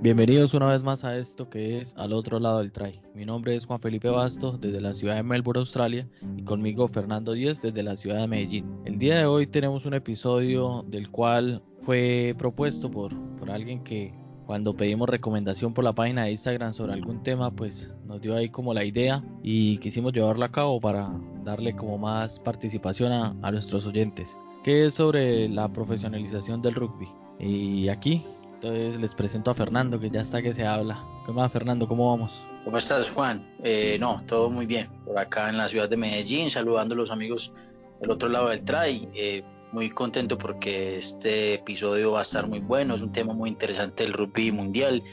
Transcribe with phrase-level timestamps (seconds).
[0.00, 3.00] Bienvenidos una vez más a esto que es Al otro lado del try.
[3.16, 7.32] Mi nombre es Juan Felipe Bastos desde la ciudad de Melbourne, Australia, y conmigo Fernando
[7.32, 8.64] Díez desde la ciudad de Medellín.
[8.84, 14.14] El día de hoy tenemos un episodio del cual fue propuesto por, por alguien que
[14.46, 18.50] cuando pedimos recomendación por la página de Instagram sobre algún tema, pues nos dio ahí
[18.50, 21.10] como la idea y quisimos llevarla a cabo para
[21.42, 27.08] darle como más participación a, a nuestros oyentes, que es sobre la profesionalización del rugby.
[27.40, 28.24] Y aquí
[28.60, 31.04] entonces les presento a Fernando, que ya está que se habla.
[31.24, 31.86] ¿Qué más, Fernando?
[31.86, 32.42] ¿Cómo vamos?
[32.64, 33.46] ¿Cómo estás, Juan?
[33.62, 34.88] Eh, no, todo muy bien.
[35.04, 37.52] Por acá en la ciudad de Medellín, saludando a los amigos
[38.00, 39.08] del otro lado del try.
[39.14, 42.96] Eh, muy contento porque este episodio va a estar muy bueno.
[42.96, 45.04] Es un tema muy interesante del rugby mundial.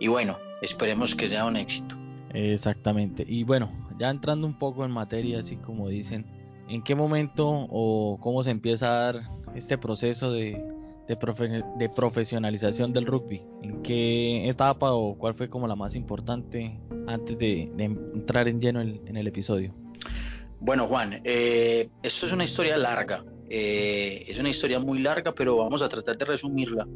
[0.00, 1.94] Y bueno, esperemos que sea un éxito.
[2.34, 3.24] Exactamente.
[3.28, 6.26] Y bueno, ya entrando un poco en materia, así como dicen,
[6.68, 10.77] ¿en qué momento o cómo se empieza a dar este proceso de
[11.08, 13.42] de, profesionalización del rugby?
[13.62, 17.62] ¿En qué etapa o cuál fue como la más importante antes de,
[18.14, 19.74] entrar en lleno en, el episodio?
[20.60, 25.56] Bueno, Juan, eh, esto es una historia larga, eh, es una historia muy larga, pero
[25.56, 26.86] vamos a tratar de resumirla.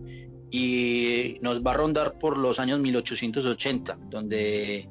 [0.51, 4.87] Y nos va a rondar por los años 1880, donde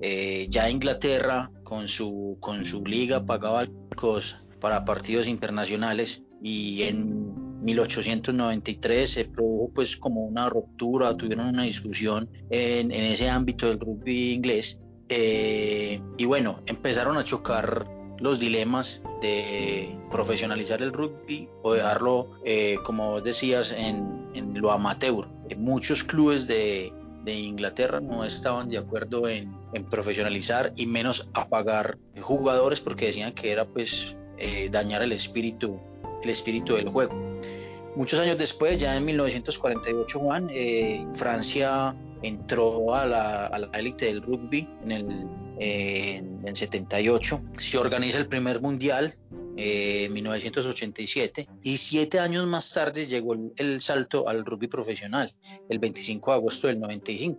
[0.00, 3.66] eh, ya Inglaterra con su, con su liga pagaba
[4.58, 12.28] para partidos internacionales y en 1893 se produjo pues como una ruptura, tuvieron una discusión
[12.50, 17.86] en, ese ámbito del rugby inglés eh, y bueno, empezaron a chocar
[18.18, 24.22] los dilemas de profesionalizar el rugby o dejarlo, eh, como decías, en,
[24.54, 25.28] lo amateur.
[25.58, 26.92] Muchos clubes de,
[27.26, 29.52] Inglaterra no estaban de acuerdo en,
[29.90, 35.80] profesionalizar y menos a pagar jugadores porque decían que era pues eh, dañar el espíritu,
[36.22, 37.14] el espíritu del juego.
[37.96, 44.68] Muchos años después, ya en 1948, Juan, eh, Francia entró a la, élite del rugby
[44.84, 45.28] en
[45.58, 47.42] el 78.
[47.58, 49.14] Se organiza el primer mundial
[49.56, 55.34] eh, en 1987 y siete años más tarde llegó el, salto al rugby profesional,
[55.68, 57.38] el 25 de agosto del 95.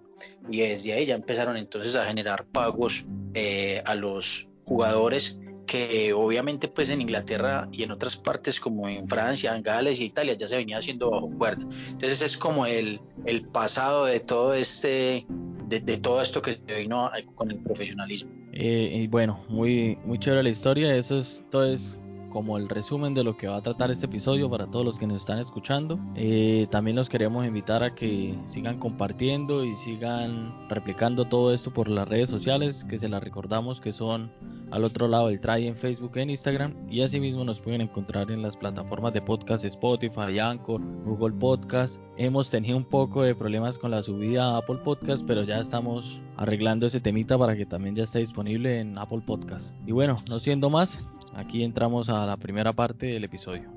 [0.52, 6.68] Y desde ahí ya empezaron entonces a generar pagos eh, a los jugadores que obviamente
[6.68, 10.48] pues en Inglaterra y en otras partes como en Francia, en Gales y Italia ya
[10.48, 11.64] se venía haciendo bajo cuerda.
[11.90, 15.26] Entonces es como el, el pasado de todo este,
[15.68, 18.32] de, todo esto que se vino con el profesionalismo.
[18.52, 21.98] Eh, y bueno, muy, muy chévere la historia, eso es, todo es
[22.34, 25.06] como el resumen de lo que va a tratar este episodio para todos los que
[25.06, 26.00] nos están escuchando.
[26.16, 31.88] Eh, también los queremos invitar a que sigan compartiendo y sigan replicando todo esto por
[31.88, 34.32] las redes sociales, que se las recordamos que son
[34.72, 38.42] al otro lado del try en Facebook e Instagram y asimismo nos pueden encontrar en
[38.42, 42.02] las plataformas de podcast Spotify, Anchor, Google Podcast.
[42.18, 46.20] Hemos tenido un poco de problemas con la subida a Apple Podcast, pero ya estamos
[46.38, 49.76] arreglando ese temita para que también ya esté disponible en Apple Podcast.
[49.86, 51.06] Y bueno, no siendo más,
[51.36, 53.70] aquí entramos a la primera parte del episodio.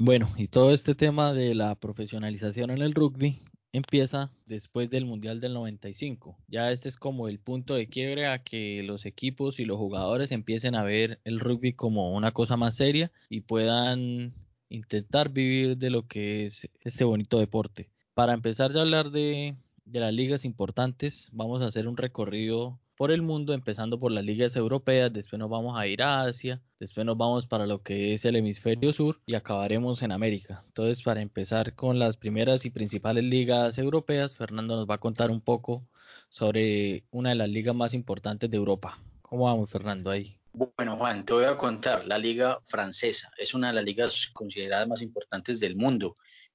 [0.00, 3.42] Bueno, y todo este tema de la profesionalización en el rugby
[3.72, 6.38] empieza después del Mundial del 95.
[6.46, 10.32] Ya este es como el punto de quiebre a que los equipos y los jugadores
[10.32, 14.34] empiecen a ver el rugby como una cosa más seria y puedan
[14.68, 17.90] intentar vivir de lo que es este bonito deporte.
[18.14, 23.12] Para empezar a hablar de, de las ligas importantes, vamos a hacer un recorrido por
[23.12, 27.06] el mundo, empezando por las ligas europeas, después nos vamos a ir a Asia, después
[27.06, 30.64] nos vamos para lo que es el hemisferio sur y acabaremos en América.
[30.66, 35.30] Entonces, para empezar con las primeras y principales ligas europeas, Fernando nos va a contar
[35.30, 35.86] un poco
[36.28, 38.98] sobre una de las ligas más importantes de Europa.
[39.22, 40.37] ¿Cómo vamos, Fernando, ahí?
[40.58, 42.04] Bueno, Juan, te voy a contar.
[42.06, 46.14] La liga francesa es una de las ligas consideradas más importantes del mundo.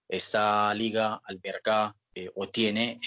[0.09, 3.00] Esta liga alberga eh, o tiene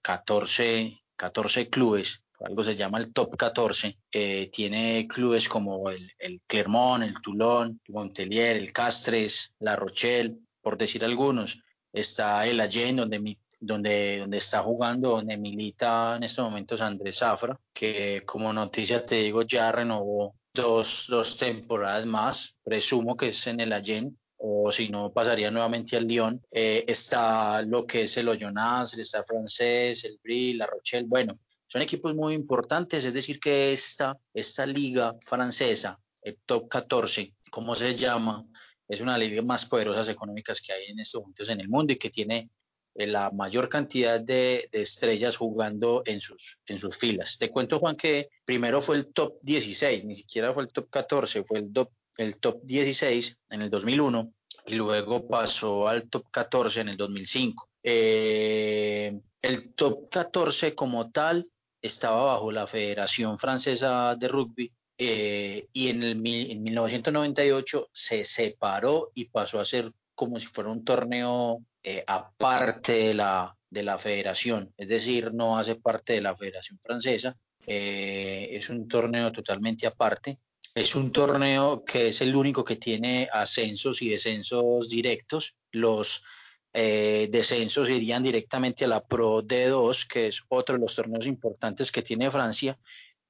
[0.00, 6.12] 14, eh, 14 clubes algo se llama el top 14, eh, tiene clubes como el,
[6.46, 11.62] Clermont, el Toulon, el Montpellier, el Castres, La Rochelle, por decir algunos.
[11.92, 17.58] Está el Allen, donde, donde, donde está jugando, donde milita en estos momentos Andrés Zafra,
[17.72, 23.60] que como noticia te digo ya renovó dos, dos temporadas más, presumo que es en
[23.60, 26.40] el Allen, o si no pasaría nuevamente al Lyon.
[26.50, 31.82] Eh, está lo que es el Oyonnax, está francés, el Brie, la Rochelle, bueno, son
[31.82, 37.96] equipos muy importantes, es decir, que esta, esta liga francesa, el top 14, como se
[37.96, 38.46] llama,
[38.86, 41.92] es una de las más poderosas económicas que hay en estos momentos en el mundo
[41.92, 42.48] y que tiene eh,
[42.94, 46.58] la mayor cantidad de, estrellas jugando en sus,
[46.96, 47.38] filas.
[47.38, 51.44] Te cuento, Juan, que primero fue el top 16, ni siquiera fue el top 14,
[51.44, 54.32] fue el top, el top 16 en el 2001
[54.66, 57.68] y luego pasó al top 14 en el 2005.
[57.82, 61.48] Eh, el top 14 como tal
[61.82, 69.10] estaba bajo la Federación Francesa de Rugby eh, y en, el, en 1998 se separó
[69.14, 73.98] y pasó a ser como si fuera un torneo eh, aparte de la, de la
[73.98, 79.86] federación, es decir, no hace parte de la Federación Francesa, eh, es un torneo totalmente
[79.86, 80.38] aparte.
[80.74, 85.56] Es un torneo que es el único que tiene ascensos y descensos directos.
[85.70, 86.24] Los
[86.72, 91.92] eh, descensos irían directamente a la Pro D2, que es otro de los torneos importantes
[91.92, 92.78] que tiene Francia,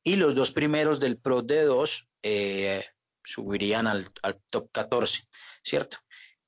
[0.03, 2.07] y los dos primeros del Pro D2
[3.25, 5.25] subirían al, al, top 14,
[5.63, 5.99] ¿cierto?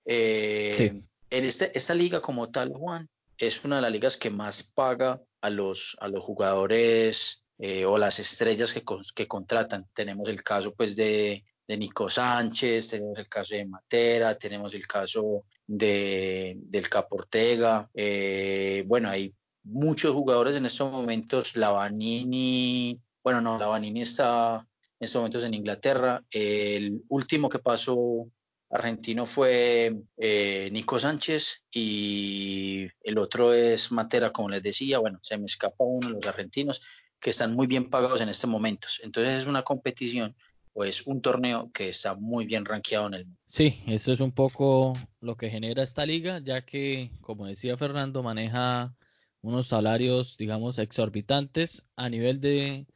[0.06, 4.62] Eh, en este, esta liga como tal, Juan, es una de las ligas que más
[4.62, 8.82] paga a los, a los jugadores eh, o las estrellas que,
[9.14, 9.86] que, contratan.
[9.92, 14.86] Tenemos el caso pues de, de, Nico Sánchez, tenemos el caso de Matera, tenemos el
[14.86, 17.90] caso de, del Caportega.
[17.94, 21.56] Eh, bueno, hay muchos jugadores en estos momentos.
[21.56, 24.66] Lavanini, bueno, no, Lavanini está
[25.00, 26.22] en estos momentos en Inglaterra.
[26.30, 28.28] El último que pasó
[28.70, 34.98] argentino fue eh, Nico Sánchez y el otro es Matera, como les decía.
[34.98, 36.82] Bueno, se me escapa uno de los argentinos
[37.20, 38.88] que están muy bien pagados en este momento.
[39.02, 40.34] Entonces es una competición
[40.72, 43.40] o es un torneo que está muy bien rankeado en el mundo.
[43.46, 48.22] Sí, eso es un poco lo que genera esta liga, ya que, como decía Fernando,
[48.22, 48.94] maneja
[49.40, 52.86] unos salarios, digamos, exorbitantes a nivel de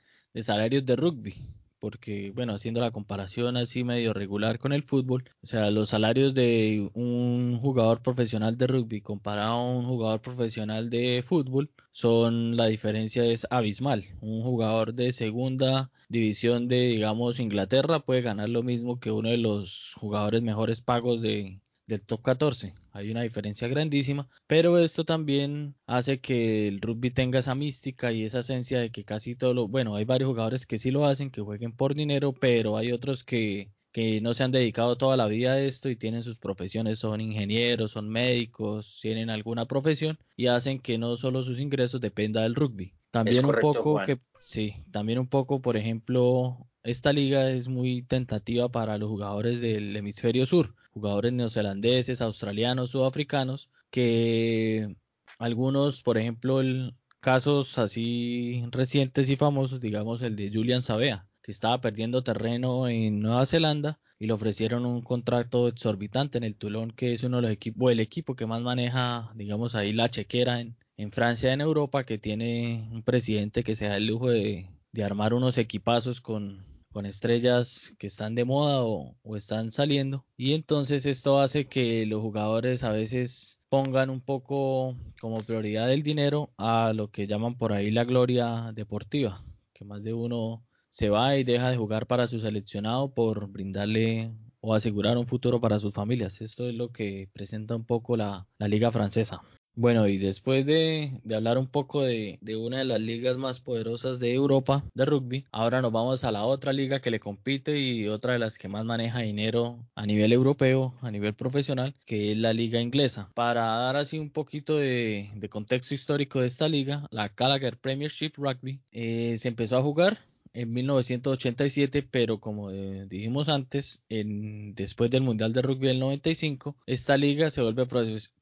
[0.42, 5.46] salarios de rugby porque, bueno, haciendo la comparación así medio regular con el fútbol, o
[5.46, 11.22] sea, los salarios de un jugador profesional de rugby comparado a un jugador profesional de
[11.26, 14.04] fútbol son, la diferencia es abismal.
[14.20, 19.38] Un jugador de segunda división de, digamos, Inglaterra puede ganar lo mismo que uno de
[19.38, 21.60] los jugadores mejores pagos de,
[21.90, 22.74] del top 14.
[22.92, 28.24] Hay una diferencia grandísima, pero esto también hace que el rugby tenga esa mística y
[28.24, 31.30] esa esencia de que casi todo lo, bueno, hay varios jugadores que sí lo hacen,
[31.30, 35.26] que jueguen por dinero, pero hay otros que, que no se han dedicado toda la
[35.26, 40.46] vida a esto y tienen sus profesiones, son ingenieros, son médicos, tienen alguna profesión y
[40.46, 42.94] hacen que no solo sus ingresos dependa del rugby.
[43.10, 48.70] También un poco que sí, también un poco, por ejemplo, esta liga es muy tentativa
[48.70, 54.96] para los jugadores del hemisferio sur, jugadores neozelandeses, australianos, sudafricanos, que
[55.38, 61.52] algunos, por ejemplo, el, casos así recientes y famosos, digamos el de Julian Sabea, que
[61.52, 66.90] estaba perdiendo terreno en Nueva Zelanda y le ofrecieron un contrato exorbitante en el Toulon,
[66.90, 70.60] que es uno de los equipos, el equipo que más maneja, digamos ahí la chequera
[70.60, 74.68] en, en Francia, en Europa, que tiene un presidente que se da el lujo de,
[75.02, 80.24] armar unos equipazos con, con estrellas que están de moda o, están saliendo.
[80.36, 86.02] Y entonces esto hace que los jugadores a veces pongan un poco como prioridad el
[86.02, 91.08] dinero a lo que llaman por ahí la gloria deportiva, que más de uno se
[91.08, 95.78] va y deja de jugar para su seleccionado por brindarle o asegurar un futuro para
[95.78, 96.40] sus familias.
[96.40, 99.42] Esto es lo que presenta un poco la, liga francesa.
[99.74, 104.34] Bueno, y después de, hablar un poco de, una de las ligas más poderosas de
[104.34, 108.34] Europa de rugby, ahora nos vamos a la otra liga que le compite y otra
[108.34, 112.52] de las que más maneja dinero a nivel europeo, a nivel profesional, que es la
[112.52, 113.30] liga inglesa.
[113.34, 118.80] Para dar así un poquito de, contexto histórico de esta liga, la Gallagher Premiership Rugby
[118.92, 125.22] eh, se empezó a jugar en 1987, pero como eh, dijimos antes, en, después del
[125.22, 127.86] Mundial de Rugby del 95, esta liga se vuelve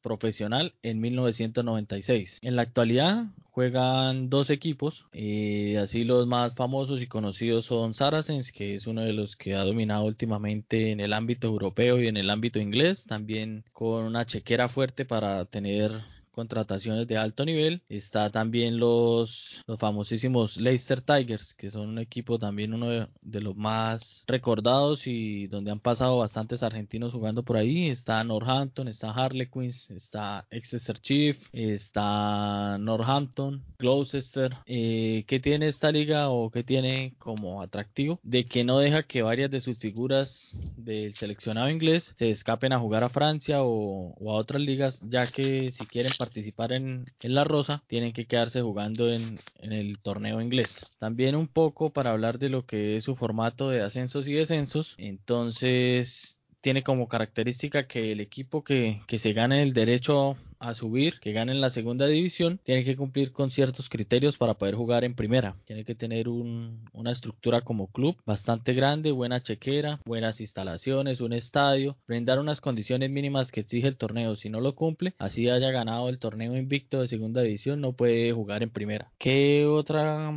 [0.03, 2.41] profesional en 1996.
[2.43, 8.53] En la actualidad juegan dos equipos, eh, así los más famosos y conocidos son Saracens,
[8.53, 12.17] que es uno de los que ha dominado últimamente en el ámbito europeo y en
[12.17, 16.03] el ámbito inglés, también con una chequera fuerte para tener
[16.38, 17.83] contrataciones de alto nivel.
[17.88, 23.57] Está también los, los famosísimos Leicester Tigers, que son un equipo también uno de, los
[23.57, 27.88] más recordados y donde han pasado bastantes argentinos jugando por ahí.
[27.88, 34.54] Está Northampton, está Harlequins, está Exeter Chief, está Northampton, Gloucester.
[34.66, 38.21] Eh, ¿Qué tiene esta liga o qué tiene como atractivo?
[38.23, 42.78] De que no deja que varias de sus figuras del seleccionado inglés se escapen a
[42.78, 47.06] jugar a Francia o, o a otras ligas, ya que si quieren participar participar en,
[47.23, 50.92] la Rosa tienen que quedarse jugando en, el torneo inglés.
[50.99, 54.94] También un poco para hablar de lo que es su formato de ascensos y descensos.
[54.99, 61.33] Entonces tiene como característica que el equipo que, se gane el derecho a subir, que
[61.33, 65.55] ganen la segunda división, tienen que cumplir con ciertos criterios para poder jugar en primera.
[65.65, 71.97] Tiene que tener una estructura como club bastante grande, buena chequera, buenas instalaciones, un estadio,
[72.07, 74.35] brindar unas condiciones mínimas que exige el torneo.
[74.35, 78.33] Si no lo cumple, así haya ganado el torneo invicto de segunda división, no puede
[78.33, 79.11] jugar en primera.
[79.19, 80.37] ¿Qué otra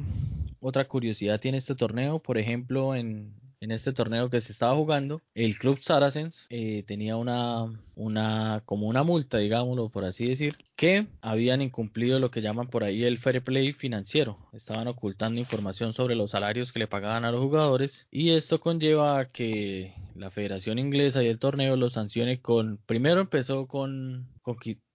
[0.60, 2.20] otra curiosidad tiene este torneo?
[2.20, 7.15] Por ejemplo, en, en este torneo que se estaba jugando, el club Saracens eh, tenía
[7.15, 12.68] una, una, como una multa, digámoslo por así decir, que habían incumplido lo que llaman
[12.68, 14.39] por ahí el fair play financiero.
[14.51, 19.20] Estaban ocultando información sobre los salarios que le pagaban a los jugadores y esto conlleva
[19.20, 24.27] a que la Federación Inglesa y el torneo lo sancione con, primero empezó con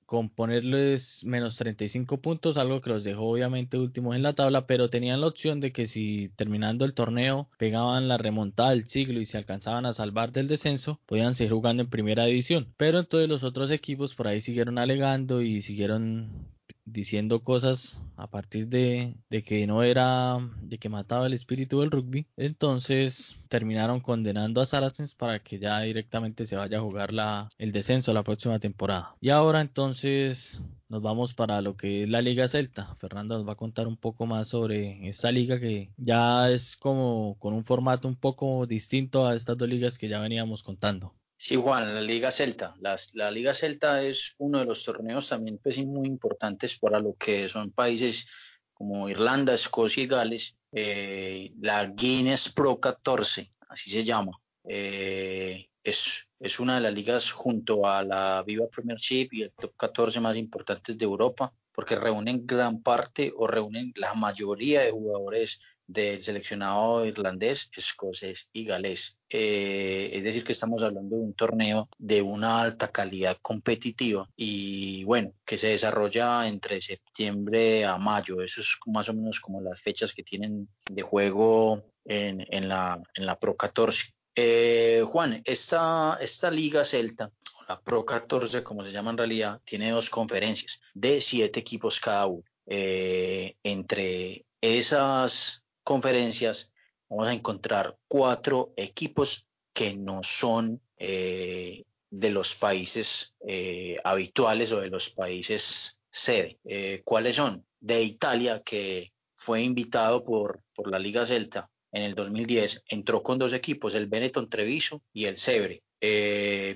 [0.06, 4.88] con ponerles menos 35 puntos, algo que los dejó obviamente últimos en la tabla, pero
[4.88, 9.26] tenían la opción de que si terminando el torneo pegaban la remontada del siglo y
[9.26, 12.72] se alcanzaban a salvar del descenso, podían seguir jugando en primera división.
[12.76, 16.55] Pero entonces los otros equipos por ahí siguieron alegando y siguieron
[16.86, 22.26] diciendo cosas a partir de, que no era, de que mataba el espíritu del rugby.
[22.36, 27.72] Entonces terminaron condenando a Saracens para que ya directamente se vaya a jugar la, el
[27.72, 29.16] descenso la próxima temporada.
[29.20, 32.94] Y ahora entonces nos vamos para lo que es la Liga Celta.
[32.96, 37.36] Fernando nos va a contar un poco más sobre esta liga que ya es como
[37.38, 41.14] con un formato un poco distinto a estas dos ligas que ya veníamos contando.
[41.38, 42.74] Sí, Juan, la Liga Celta.
[43.14, 47.48] la Liga Celta es uno de los torneos también pues, muy importantes para lo que
[47.48, 48.26] son países
[48.72, 50.56] como Irlanda, Escocia y Gales.
[50.72, 54.32] Eh, la Guinness Pro 14, así se llama.
[54.64, 59.76] Eh, es, es una de las ligas junto a la Viva Premiership y el top
[59.76, 65.60] 14 más importantes de Europa, porque reúnen gran parte o reúnen la mayoría de jugadores
[65.86, 69.18] del seleccionado irlandés, escocés y galés.
[69.28, 75.04] Eh, es decir, que estamos hablando de un torneo de una alta calidad competitiva y
[75.04, 78.42] bueno, que se desarrolla entre septiembre a mayo.
[78.42, 83.26] Eso es más o menos como las fechas que tienen de juego en, la, en
[83.26, 84.12] la Pro 14.
[84.34, 87.32] Eh, Juan, esta, esta liga celta
[87.68, 92.26] la Pro 14, como se llama en realidad, tiene dos conferencias de siete equipos cada
[92.26, 92.44] uno.
[92.66, 96.74] Eh, entre esas conferencias
[97.08, 104.80] vamos a encontrar cuatro equipos que no son eh, de los países eh, habituales o
[104.80, 106.58] de los países sede.
[106.64, 107.64] Eh, ¿Cuáles son?
[107.78, 113.38] De Italia, que fue invitado por, por la Liga Celta en el 2010, entró con
[113.38, 115.82] dos equipos, el Benetton Treviso y el Sebre.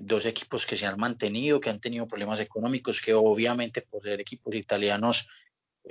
[0.02, 4.20] dos equipos que se han mantenido, que han tenido problemas económicos, que obviamente por ser
[4.20, 5.26] equipos italianos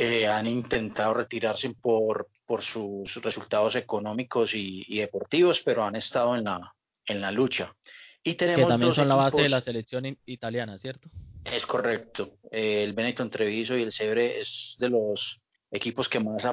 [0.02, 6.46] eh, han intentado retirarse por, por sus resultados económicos y, deportivos, pero han estado en
[6.46, 6.74] la,
[7.06, 7.76] en la lucha.
[8.24, 11.10] Y tenemos que también son la base de la selección italiana, ¿cierto?
[11.44, 12.38] Es correcto.
[12.50, 16.48] el Benetton Treviso y el Sebre es de los equipos que más,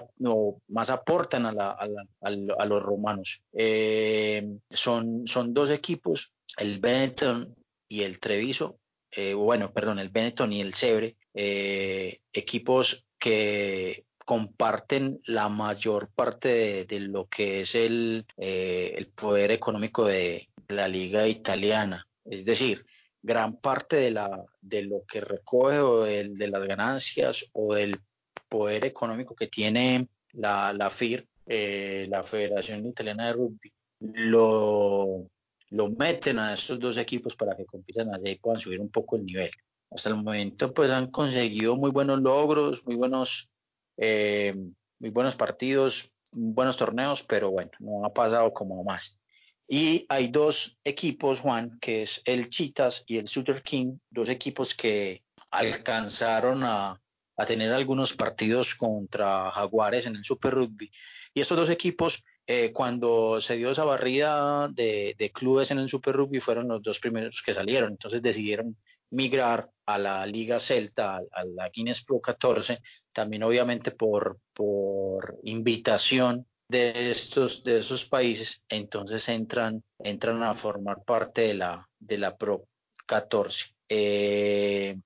[0.67, 3.43] más aportan a, la, a, los romanos.
[3.53, 7.55] Eh, son, son dos equipos, el Benetton
[7.89, 8.81] y el Treviso,
[9.13, 17.01] eh, bueno, perdón, el Benetton y el Sebre, equipos que comparten la mayor parte de,
[17.01, 22.07] lo que es el, eh, el poder económico de la liga italiana.
[22.25, 22.85] Es decir,
[23.23, 28.01] gran parte de, la, de lo que recoge o de, las ganancias o del
[28.49, 35.31] poder económico que tiene la, la FIR, eh, la Federación Italiana de Rugby, lo,
[35.71, 39.17] lo meten a estos dos equipos para que compitan allá y puedan subir un poco
[39.17, 39.51] el nivel
[39.91, 43.51] hasta el momento pues han conseguido muy buenos logros, muy buenos,
[43.97, 44.55] eh,
[44.99, 49.21] muy buenos partidos, buenos torneos, pero bueno, no ha pasado como más.
[49.69, 54.75] Y hay dos equipos, Juan, que es el Chitas y el Sutter King, dos equipos
[54.75, 57.01] que alcanzaron a,
[57.37, 60.91] a tener algunos partidos contra Jaguares en el Super Rugby.
[61.35, 66.15] Y estos dos equipos eh, cuando se dio esa barrida de, clubes en el Super
[66.15, 68.77] Rugby fueron los dos primeros que salieron, entonces decidieron
[69.11, 72.81] migrar a la Liga Celta, a, la Guinness Pro 14,
[73.13, 81.05] también obviamente por, por invitación de estos, de esos países, entonces entran, entran a formar
[81.05, 82.67] parte de la, de la Pro
[83.07, 83.67] 14.
[83.89, 84.97] Eh,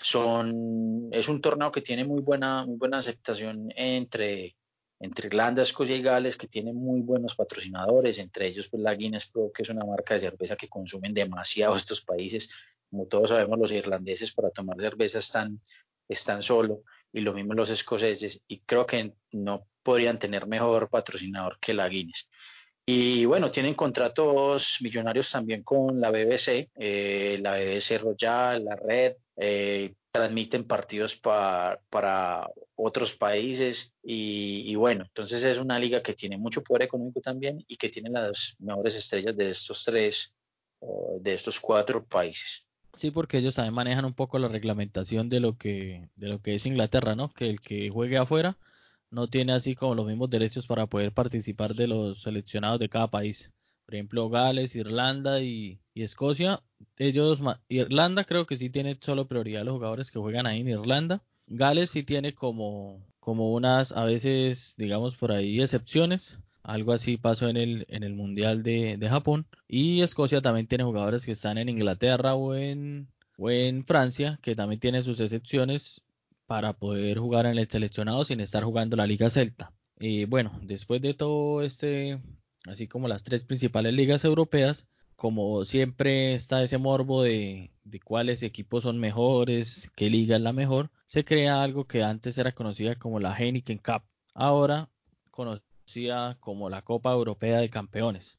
[0.00, 4.56] son, es un torneo que tiene muy buena, muy buena aceptación entre,
[5.00, 9.28] entre Irlanda, Escocia y Gales, que tienen muy buenos patrocinadores, entre ellos pues, la Guinness
[9.28, 12.50] Pro, que es una marca de cerveza que consumen demasiado estos países.
[12.90, 15.60] Como todos sabemos, los irlandeses para tomar cerveza están,
[16.08, 21.58] están solo, y lo mismo los escoceses, y creo que no podrían tener mejor patrocinador
[21.60, 22.28] que la Guinness.
[22.86, 29.16] Y bueno, tienen contratos millonarios también con la BBC, eh, la BBC Royal, la Red,
[29.36, 36.62] eh, transmiten partidos para otros países y, bueno, entonces es una liga que tiene mucho
[36.62, 40.32] poder económico también y que tiene las mejores estrellas de estos tres,
[41.20, 42.67] de estos cuatro países.
[42.92, 46.54] Sí, porque ellos también manejan un poco la reglamentación de lo que de lo que
[46.54, 47.30] es Inglaterra, ¿no?
[47.30, 48.56] Que el que juegue afuera
[49.10, 53.08] no tiene así como los mismos derechos para poder participar de los seleccionados de cada
[53.08, 53.52] país.
[53.86, 56.62] Por ejemplo, Gales, Irlanda y, Escocia.
[56.96, 61.22] Ellos, Irlanda creo que sí tiene solo prioridad los jugadores que juegan ahí en Irlanda.
[61.46, 66.38] Gales sí tiene como, como unas, a veces, digamos por ahí, excepciones.
[66.68, 69.46] Algo así pasó en el, en el Mundial de, de Japón.
[69.66, 73.08] Y Escocia también tiene jugadores que están en Inglaterra o en,
[73.38, 76.02] o en Francia, que también tiene sus excepciones
[76.44, 79.72] para poder jugar en el seleccionado sin estar jugando la Liga Celta.
[79.98, 82.20] Y bueno, después de todo este,
[82.66, 88.42] así como las tres principales ligas europeas, como siempre está ese morbo de, de, cuáles
[88.42, 92.96] equipos son mejores, qué liga es la mejor, se crea algo que antes era conocida
[92.96, 94.02] como la Heineken Cup,
[94.34, 94.90] ahora
[95.30, 95.67] conocida
[96.40, 98.38] como la Copa Europea de Campeones,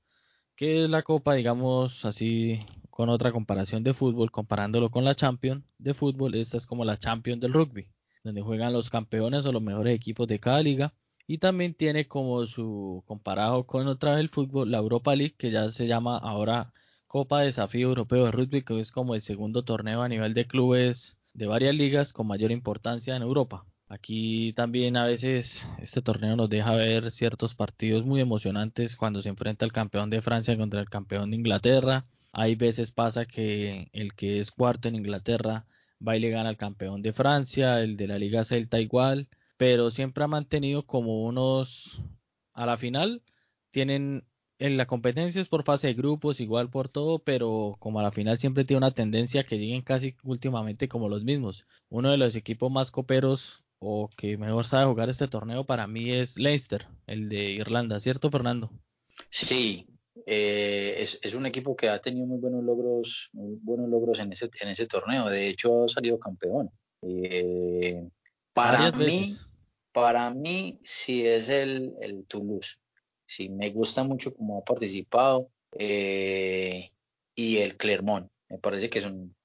[0.55, 5.63] que es la copa, digamos así, con otra comparación de fútbol, comparándolo con la Champions
[5.77, 7.87] de fútbol, esta es como la Champions del rugby
[8.23, 10.93] donde juegan los campeones o los mejores equipos de cada liga.
[11.27, 15.51] Y también tiene como su comparado con otra vez el fútbol, la Europa League, que
[15.51, 16.73] ya se llama ahora
[17.07, 21.19] Copa Desafío Europeo de Rugby, que es como el segundo torneo a nivel de clubes
[21.33, 23.65] de varias ligas con mayor importancia en Europa.
[23.89, 29.29] Aquí también a veces este torneo nos deja ver ciertos partidos muy emocionantes cuando se
[29.29, 32.05] enfrenta el campeón de Francia contra el campeón de Inglaterra.
[32.31, 35.65] Hay veces pasa que el que es cuarto en Inglaterra
[36.07, 39.27] va y le gana al campeón de Francia, el de la Liga Celta igual,
[39.57, 41.99] pero siempre ha mantenido como unos,
[42.53, 43.23] a la final,
[43.71, 44.23] tienen
[44.59, 48.11] en la competencia es por fase de grupos, igual por todo, pero como a la
[48.11, 51.65] final siempre tiene una tendencia que lleguen casi últimamente como los mismos.
[51.89, 56.11] Uno de los equipos más coperos o que mejor sabe jugar este torneo para mí
[56.11, 58.71] es Leicester, el de Irlanda, ¿cierto Fernando?
[59.29, 59.87] Sí,
[60.25, 64.49] eh, es, un equipo que ha tenido muy buenos logros, muy buenos logros en ese,
[64.61, 65.29] en ese torneo.
[65.29, 66.71] De hecho, ha salido campeón.
[67.01, 68.07] Eh,
[68.53, 69.35] para mí,
[69.91, 72.77] para mí sí es el, el Toulouse.
[73.25, 75.49] Sí, me gusta mucho cómo ha participado.
[75.77, 76.91] Eh,
[77.35, 78.29] y el Clermont.
[78.49, 79.35] Me parece que son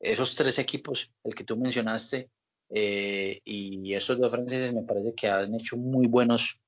[0.00, 2.30] esos tres equipos, el que tú mencionaste,
[2.70, 6.60] y esos dos franceses me parece que han hecho muy buenos,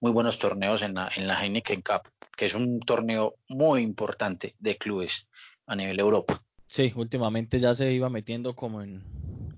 [0.00, 4.54] muy buenos torneos en la, en la Heineken Cup que es un torneo muy importante
[4.60, 5.26] de clubes
[5.66, 6.40] a nivel Europa.
[6.68, 9.02] Sí, últimamente ya se iba metiendo como en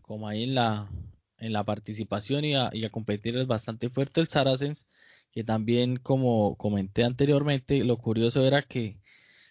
[0.00, 0.90] como ahí en la
[1.36, 4.86] en la participación y a, y a competir bastante fuerte el Saracens,
[5.30, 8.98] que también como comenté anteriormente, lo curioso era que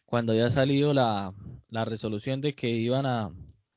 [0.05, 1.33] cuando había salido la,
[1.69, 3.31] la resolución de que iban a,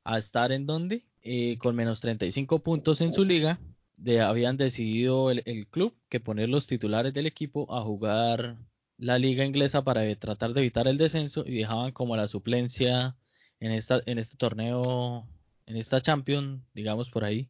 [0.05, 3.61] a estar en donde, eh, con menos 35 puntos en su liga,
[3.97, 8.57] de, habían decidido el, club que poner los titulares del equipo a jugar
[8.99, 13.17] la liga inglesa para tratar de evitar el descenso y dejaban como la suplencia
[13.61, 15.27] en esta en este torneo
[15.67, 17.49] en esta Champions, digamos por ahí,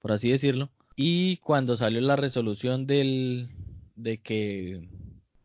[0.00, 0.70] por así decirlo.
[0.96, 3.50] Y cuando salió la resolución del
[3.96, 4.88] de que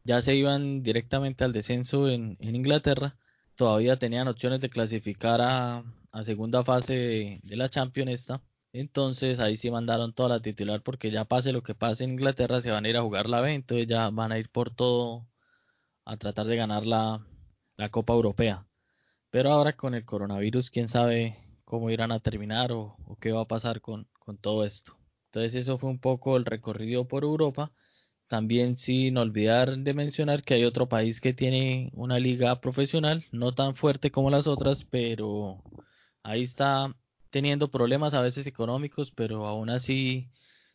[0.03, 3.17] ya se iban directamente al descenso en, Inglaterra,
[3.55, 5.83] todavía tenían opciones de clasificar a,
[6.23, 8.41] segunda fase de, la Champions esta.
[8.73, 12.61] Entonces ahí sí mandaron toda la titular porque ya pase lo que pase en Inglaterra
[12.61, 15.27] se van a ir a jugar la B, entonces ya van a ir por todo
[16.05, 17.25] a tratar de ganar la,
[17.91, 18.67] Copa Europea.
[19.29, 23.47] Pero ahora con el coronavirus, quién sabe cómo irán a terminar o, qué va a
[23.47, 24.07] pasar con,
[24.41, 24.97] todo esto.
[25.27, 27.71] Entonces eso fue un poco el recorrido por Europa.
[28.27, 33.53] También sin olvidar de mencionar que hay otro país que tiene una liga profesional, no
[33.53, 35.63] tan fuerte como las otras, pero
[36.27, 36.95] ahí está
[37.29, 40.29] teniendo problemas a veces económicos, pero aún así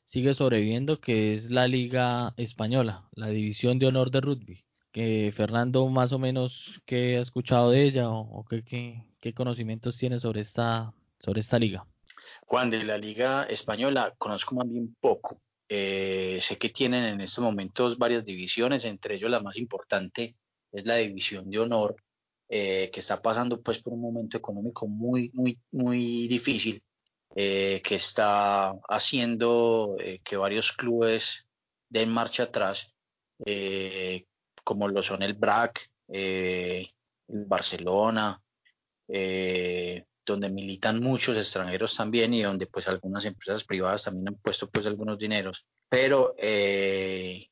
[0.05, 5.89] sigue sobreviviendo, que es la liga española, la división de honor de rugby que Fernando
[5.89, 11.41] más o menos qué ha escuchado de ella o, qué, conocimientos tiene sobre esta, sobre
[11.41, 11.87] esta liga.
[12.47, 15.41] Juan, de la liga española conozco más bien poco.
[15.69, 20.37] Eh, sé que tienen en estos momentos varias divisiones, entre ellos la más importante
[20.71, 21.97] es la división de honor,
[22.55, 26.83] eh, que está pasando pues por un momento económico muy, muy, muy difícil,
[27.35, 31.47] eh, que está haciendo que varios clubes
[31.89, 32.95] den marcha atrás,
[34.65, 36.91] como lo son el BRAC, eh,
[37.29, 38.41] el Barcelona,
[39.09, 44.71] eh, donde militan muchos extranjeros también y donde pues algunas empresas privadas también han puesto
[44.71, 45.67] pues algunos dineros.
[45.89, 47.49] Pero eh,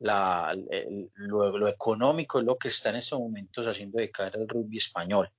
[0.00, 0.56] la,
[1.16, 5.30] lo, económico es lo que está en estos momentos haciendo de caer el rugby español.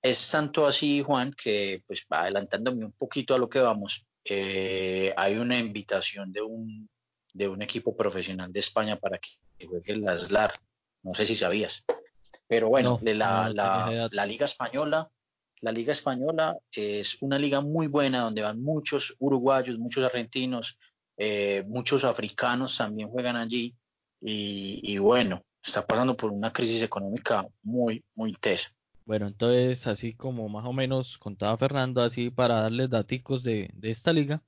[0.00, 5.36] Es tanto así, Juan, que pues adelantándome un poquito a lo que vamos, eh, hay
[5.36, 6.88] una invitación de un,
[7.32, 10.52] de un equipo profesional de España para que juegue la SLAR.
[11.02, 11.84] No sé si sabías.
[12.46, 15.10] Pero bueno, la, la, Liga Española,
[15.60, 20.78] la Liga Española es una liga muy buena donde van muchos uruguayos, muchos argentinos,
[21.16, 23.74] eh, muchos africanos también juegan allí.
[24.26, 28.70] Y, bueno, está pasando por una crisis económica muy, muy tesa.
[29.04, 34.14] Bueno, entonces, así como más o menos contaba Fernando, así para darles daticos de, esta
[34.14, 34.42] liga,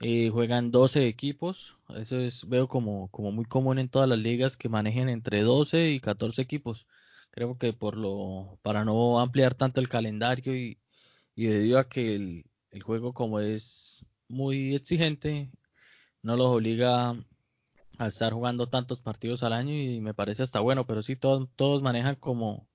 [0.00, 4.56] eh, juegan 12 equipos, eso es, veo como, como muy común en todas las ligas
[4.56, 6.86] que manejen entre 12 y 14 equipos.
[7.30, 10.78] Creo que por lo, para no ampliar tanto el calendario y,
[11.36, 15.50] y debido a que el, el juego como es muy exigente,
[16.22, 17.16] no los obliga
[17.98, 21.48] a estar jugando tantos partidos al año y me parece hasta bueno, pero sí todos,
[21.56, 22.68] todos manejan como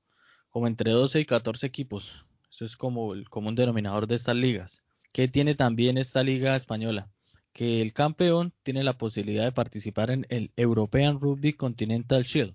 [0.53, 2.25] como entre 12 y 14 equipos.
[2.51, 4.83] Eso es como el común denominador de estas ligas.
[5.11, 7.09] ¿Qué tiene también esta liga española?
[7.53, 12.53] Que el campeón tiene la posibilidad de participar en el European Rugby Continental Shield.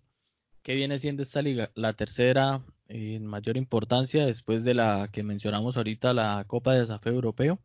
[0.63, 1.73] ¿Qué viene siendo esta liga?
[1.75, 7.13] La tercera en mayor importancia después de la que mencionamos ahorita, la Copa de Desafío
[7.13, 7.59] Europeo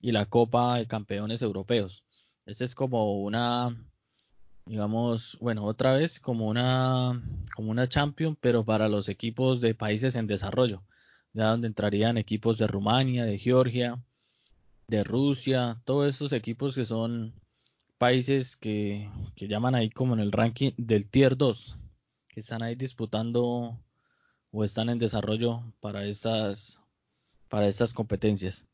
[0.00, 2.02] y la Copa de Campeones Europeos.
[2.46, 3.76] Esta es como una
[4.66, 7.22] digamos, bueno, otra vez como una,
[7.54, 10.82] como una champion, pero para los equipos de países en desarrollo,
[11.32, 14.02] ya donde entrarían equipos de Rumania, de Georgia,
[14.88, 17.32] de Rusia, todos esos equipos que son
[17.98, 21.78] países que, que llaman ahí como en el ranking del tier 2,
[22.28, 23.78] que están ahí disputando
[24.50, 26.82] o están en desarrollo para estas,
[27.48, 28.66] para estas competencias.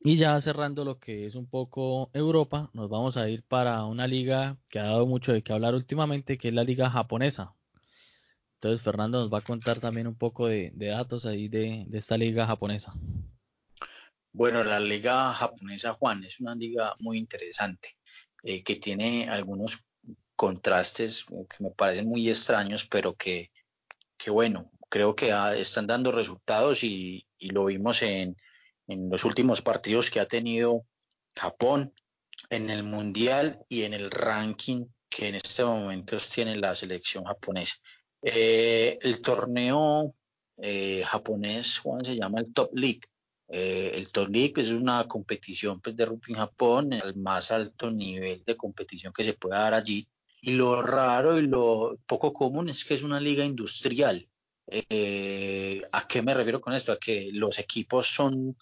[0.00, 4.06] Y ya cerrando lo que es un poco Europa, nos vamos a ir para una
[4.06, 7.54] liga que ha dado mucho de qué hablar últimamente, que es la liga japonesa.
[8.54, 12.46] Entonces Fernando nos va a contar también un poco de, datos ahí de, esta liga
[12.46, 12.94] japonesa.
[14.32, 17.96] Bueno, la liga japonesa, Juan, es una liga muy interesante,
[18.44, 19.84] eh, que tiene algunos
[20.36, 23.50] contrastes que me parecen muy extraños, pero que,
[24.16, 28.36] que bueno, creo que están dando resultados y lo vimos en,
[28.88, 30.84] en los últimos partidos que ha tenido
[31.36, 31.92] Japón
[32.50, 37.76] en el Mundial y en el ranking que en este momento tiene la selección japonesa.
[38.22, 40.14] Eh, el torneo
[40.56, 43.02] eh, japonés, Juan, se llama el Top League.
[43.48, 47.90] Eh, el Top League es una competición pues, de rugby en Japón, el más alto
[47.90, 50.06] nivel de competición que se puede dar allí.
[50.40, 54.28] Y lo raro y lo poco común es que es una liga industrial.
[54.70, 56.92] ¿A qué me refiero con esto?
[56.92, 58.56] A que los equipos son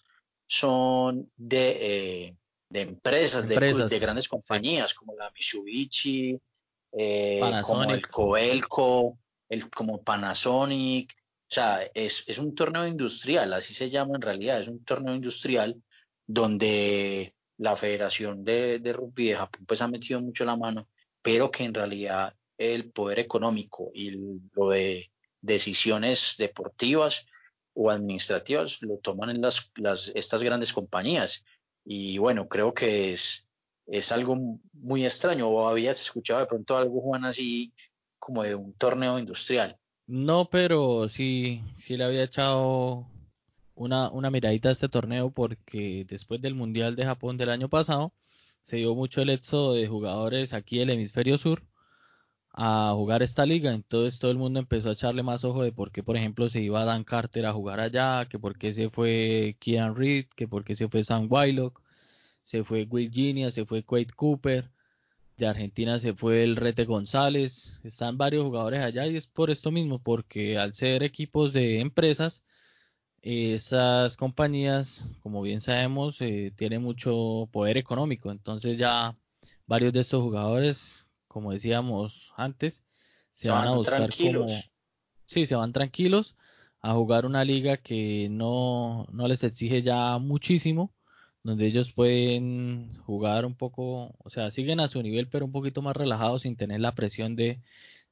[0.46, 2.36] son de, eh,
[2.68, 6.40] de empresas, De, grandes compañías como la Mitsubishi,
[6.92, 11.14] eh, como el Coelco, el, como Panasonic.
[11.48, 15.14] O sea, es, es un torneo industrial, así se llama en realidad, es un torneo
[15.14, 15.80] industrial
[16.26, 20.88] donde la Federación de, de Rugby de Japón pues ha metido mucho la mano,
[21.22, 24.10] pero que en realidad el poder económico y
[24.54, 27.26] lo de decisiones deportivas
[27.76, 31.44] o administrativas lo toman en las, las, estas grandes compañías.
[31.84, 33.46] Y bueno, creo que es,
[33.86, 35.46] es algo muy extraño.
[35.48, 37.74] ¿O habías escuchado de pronto algo, Juan, así
[38.18, 39.78] como de un torneo industrial?
[40.06, 43.06] No, pero sí, sí le había echado
[43.74, 48.14] una, una miradita a este torneo porque después del Mundial de Japón del año pasado
[48.62, 51.62] se dio mucho el éxodo de jugadores aquí del hemisferio sur
[52.56, 53.72] a jugar esta liga.
[53.72, 56.62] Entonces todo el mundo empezó a echarle más ojo de por qué, por ejemplo, se
[56.62, 60.64] iba Dan Carter a jugar allá, que por qué se fue Kian Reed, que por
[60.64, 61.82] qué se fue Sam Wylock,
[62.42, 64.70] se fue Virginia, se fue Quade Cooper.
[65.36, 67.80] De Argentina se fue el Rete González.
[67.84, 72.42] Están varios jugadores allá y es por esto mismo, porque al ser equipos de empresas,
[73.22, 78.30] esas compañías, como bien sabemos, eh, tienen mucho poder económico.
[78.30, 79.16] Entonces ya
[79.66, 81.05] varios de estos jugadores
[81.36, 82.82] como decíamos antes,
[83.34, 84.46] se, van, a buscar tranquilos.
[84.46, 84.62] como
[85.26, 86.34] sí, se van tranquilos
[86.80, 90.94] a jugar una liga que no, no les exige ya muchísimo,
[91.42, 95.82] donde ellos pueden jugar un poco, o sea, siguen a su nivel, pero un poquito
[95.82, 97.60] más relajados sin tener la presión de,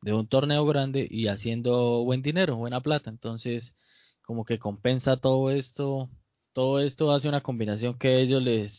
[0.02, 3.08] de un torneo grande y haciendo buen dinero, buena plata.
[3.08, 3.74] Entonces,
[4.20, 6.10] como que compensa todo esto,
[6.52, 8.74] todo esto hace una combinación que ellos les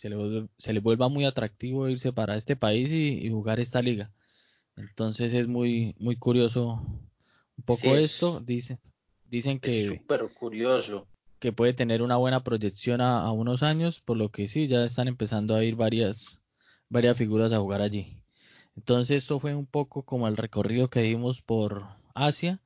[0.00, 4.10] se le, se le vuelva muy atractivo irse para este país y, jugar esta liga.
[4.74, 6.82] Entonces es muy, muy curioso
[7.58, 8.40] un poco esto.
[8.40, 8.78] Dicen,
[9.28, 9.84] dicen que...
[9.84, 11.06] súper curioso.
[11.38, 15.06] Que puede tener una buena proyección a, unos años, por lo que sí, ya están
[15.06, 16.40] empezando a ir varias,
[16.88, 18.22] varias figuras a jugar allí.
[18.76, 21.84] Entonces eso fue un poco como el recorrido que dimos por
[22.14, 22.58] Asia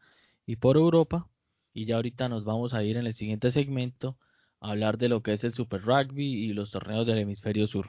[0.46, 1.28] y por Europa.
[1.72, 4.24] y ya ahorita nos vamos a ir en el siguiente segmento a
[4.64, 7.86] hablar de lo que es el Super Rugby y los torneos del hemisferio sur.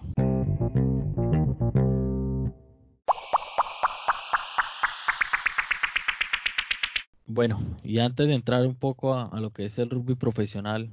[7.26, 10.90] Bueno, y antes de entrar un poco a, lo que es el rugby profesional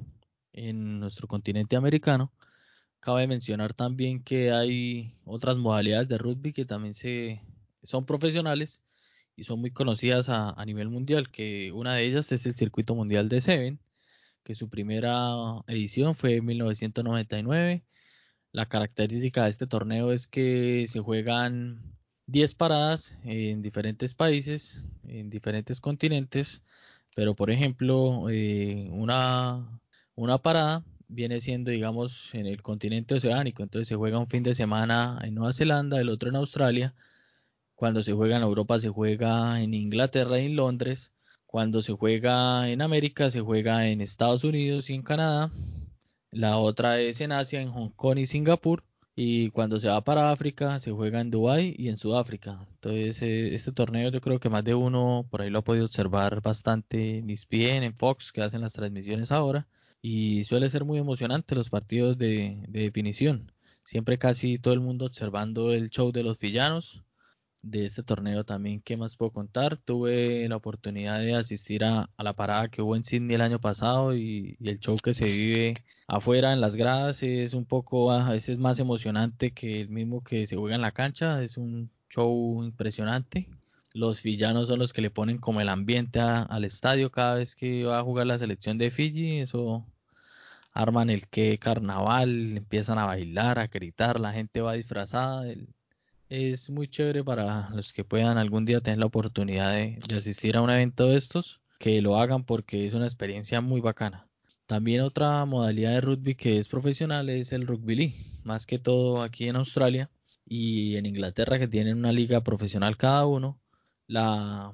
[0.52, 2.32] en nuestro continente americano,
[3.00, 7.42] cabe mencionar también que hay otras modalidades de rugby que también se,
[7.82, 8.82] son profesionales
[9.36, 13.28] y son muy conocidas a, nivel mundial, que una de ellas es el Circuito Mundial
[13.28, 13.80] de Seven,
[14.44, 17.84] que su primera edición fue en 1999.
[18.52, 21.80] La característica de este torneo es que se juegan
[22.26, 26.62] 10 paradas en diferentes países, en diferentes continentes,
[27.14, 29.80] pero por ejemplo, eh, una,
[30.14, 34.54] una parada viene siendo, digamos, en el continente oceánico, entonces se juega un fin de
[34.54, 36.94] semana en Nueva Zelanda, el otro en Australia,
[37.74, 41.12] cuando se juega en Europa se juega en Inglaterra y en Londres,
[41.52, 45.50] cuando se juega en América se juega en Estados Unidos y en Canadá,
[46.30, 48.82] la otra es en Asia, en Hong Kong y Singapur,
[49.14, 52.66] y cuando se va para África, se juega en Dubái y en Sudáfrica.
[52.76, 55.84] Entonces, eh, este torneo yo creo que más de uno por ahí lo ha podido
[55.84, 59.68] observar bastante en ESPN, en Fox, que hacen las transmisiones ahora.
[60.00, 63.52] Y suele ser muy emocionante los partidos de, de definición.
[63.84, 67.04] Siempre casi todo el mundo observando el show de los villanos
[67.62, 68.80] de este torneo también.
[68.80, 69.76] ¿Qué más puedo contar?
[69.78, 74.14] Tuve la oportunidad de asistir a, la parada que hubo en Sydney el año pasado
[74.16, 75.74] y, el show que se vive
[76.08, 80.46] afuera en las gradas es un poco a veces más emocionante que el mismo que
[80.46, 81.42] se juega en la cancha.
[81.42, 83.48] Es un show impresionante.
[83.94, 87.84] Los villanos son los que le ponen como el ambiente al estadio cada vez que
[87.84, 89.40] va a jugar la selección de Fiji.
[89.40, 89.86] Eso
[90.72, 95.44] arman el que carnaval, empiezan a bailar, a gritar, la gente va disfrazada.
[96.32, 100.62] Es muy chévere para los que puedan algún día tener la oportunidad de, asistir a
[100.62, 104.26] un evento de estos, que lo hagan porque es una experiencia muy bacana.
[104.64, 109.20] También otra modalidad de rugby que es profesional es el rugby league, más que todo
[109.20, 110.10] aquí en Australia
[110.46, 113.60] y en Inglaterra que tienen una liga profesional cada uno.
[114.06, 114.72] La,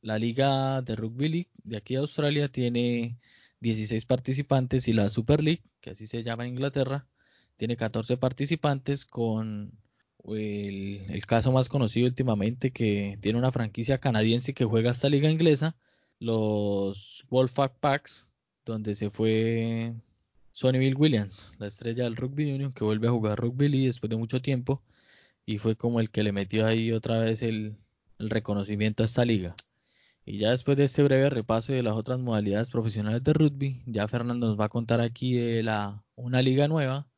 [0.00, 3.18] la liga de rugby league de aquí a Australia tiene
[3.60, 7.06] 16 participantes y la Super League, que así se llama en Inglaterra,
[7.58, 9.78] tiene 14 participantes con
[10.28, 15.76] el, caso más conocido últimamente que tiene una franquicia canadiense que juega esta liga inglesa,
[16.18, 18.28] los Wolfpack Packs,
[18.64, 19.94] donde se fue
[20.52, 24.16] Sonny Williams, la estrella del Rugby Union, que vuelve a jugar Rugby League después de
[24.16, 24.82] mucho tiempo
[25.46, 27.76] y fue como el que le metió ahí otra vez el,
[28.18, 29.56] reconocimiento a esta liga.
[30.26, 34.06] Y ya después de este breve repaso de las otras modalidades profesionales de rugby, ya
[34.08, 37.09] Fernando nos va a contar aquí de la, una liga nueva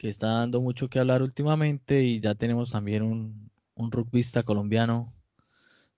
[0.00, 5.12] que está dando mucho que hablar últimamente y ya tenemos también un, un rugbyista colombiano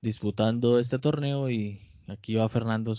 [0.00, 2.96] disputando este torneo y aquí va Fernando,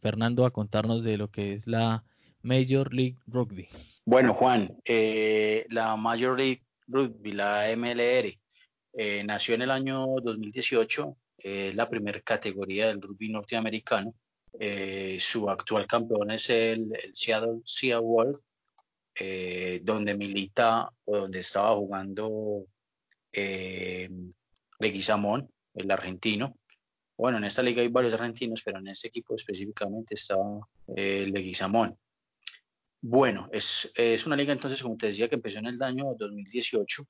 [0.00, 2.02] Fernando a contarnos de lo que es la
[2.42, 3.68] Major League Rugby.
[4.04, 8.36] Bueno, Juan, eh, la Major League Rugby, la MLR,
[8.94, 14.12] eh, nació en el año 2018, es la primera categoría del rugby norteamericano.
[14.58, 18.40] Eh, su actual campeón es el, el Seattle Sea Wolf
[19.14, 22.66] eh, donde milita o donde estaba jugando
[23.32, 24.08] eh,
[24.78, 26.58] Leguizamón, el argentino.
[27.16, 31.96] Bueno, en esta liga hay varios argentinos, pero en este equipo específicamente estaba eh, Leguizamón.
[33.00, 37.04] Bueno, es, es, una liga entonces, como te decía, que empezó en el año 2018.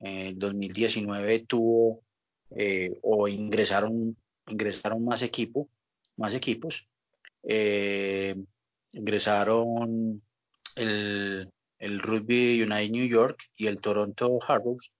[0.00, 2.02] En 2019 tuvo
[2.50, 4.16] eh, o ingresaron,
[4.48, 5.68] ingresaron más, equipo,
[6.16, 6.88] más equipos.
[8.92, 10.22] ingresaron
[10.76, 14.92] el, Rugby United New York y el Toronto Harbors.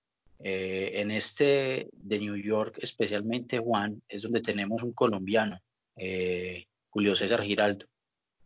[0.43, 5.59] Eh, en este de New York, especialmente Juan, es donde tenemos un colombiano,
[5.97, 7.87] eh, Julio César Giraldo.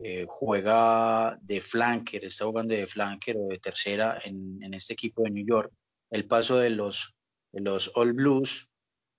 [0.01, 5.31] Eh, juega de flanker, está jugando de flanker o de tercera en, este equipo de
[5.31, 5.73] New York.
[6.09, 7.13] El paso de los,
[7.51, 8.69] los All Blues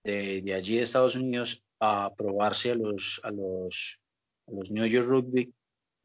[0.02, 4.00] de, allí de Estados Unidos a probarse a los, a los,
[4.46, 5.52] a los New York Rugby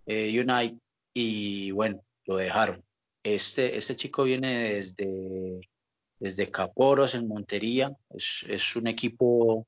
[0.08, 0.78] United
[1.16, 2.84] y bueno, lo dejaron.
[3.24, 5.62] Este, este chico viene desde,
[6.20, 9.66] desde Caporos en Montería, es, un equipo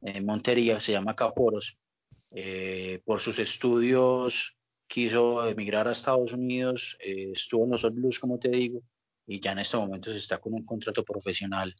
[0.00, 1.78] en Montería, se llama Caporos.
[2.30, 7.70] Eh, por sus estudios quiso emigrar a Estados Unidos, eh, estuvo en
[8.02, 8.82] los como te digo,
[9.26, 11.76] y ya en este momento se está con un contrato profesional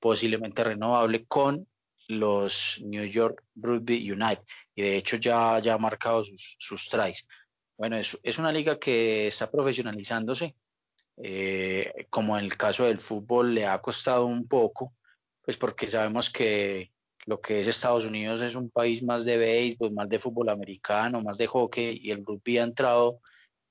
[0.00, 1.68] posiblemente renovable con
[2.08, 4.42] los New York Rugby United
[4.74, 7.24] y de hecho ya, ya ha marcado sus, sus tries.
[7.78, 10.54] Bueno, es, es una liga que está profesionalizándose.
[11.20, 14.94] Eh, como en el caso del fútbol le ha costado un poco,
[15.42, 16.92] pues porque sabemos que
[17.26, 21.22] lo que es Estados Unidos es un país más de béisbol, más de fútbol americano,
[21.22, 23.20] más de hockey y el rugby ha entrado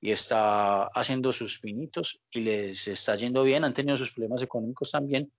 [0.02, 4.92] y está haciendo sus pinitos y les está yendo bien, han tenido sus problemas económicos
[4.92, 5.32] también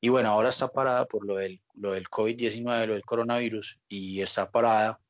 [0.00, 4.20] y bueno, ahora está parada por lo del, lo del COVID-19, lo del coronavirus y
[4.20, 5.00] está parada.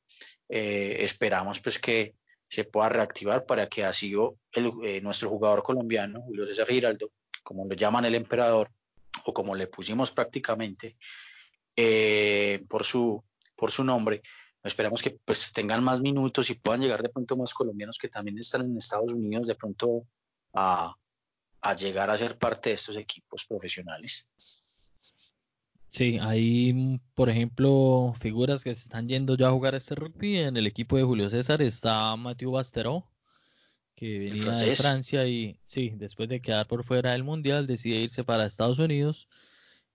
[0.48, 2.14] Eh, esperamos pues que
[2.48, 4.12] se pueda reactivar para que así
[4.52, 7.10] el, eh, nuestro jugador colombiano, Julio César Giraldo,
[7.42, 8.70] como lo llaman el emperador,
[9.24, 10.96] o como le pusimos prácticamente
[11.76, 13.22] eh, por, su,
[13.56, 14.22] por su nombre,
[14.62, 18.38] esperamos que pues tengan más minutos y puedan llegar de pronto más colombianos que también
[18.38, 20.06] están en Estados Unidos de pronto
[20.54, 20.94] a,
[21.60, 24.26] a llegar a ser parte de estos equipos profesionales.
[25.94, 30.38] Sí, hay, por ejemplo, figuras que se están yendo ya a jugar este rugby.
[30.38, 33.08] En el equipo de Julio César está Mathieu Basteró,
[33.94, 38.24] que venía de Francia y sí, después de quedar por fuera del Mundial, decide irse
[38.24, 39.28] para Estados Unidos.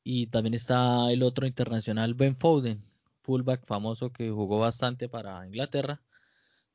[0.02, 2.82] Y también está el otro internacional, Ben Foden,
[3.24, 6.02] fullback famoso que jugó bastante para Inglaterra.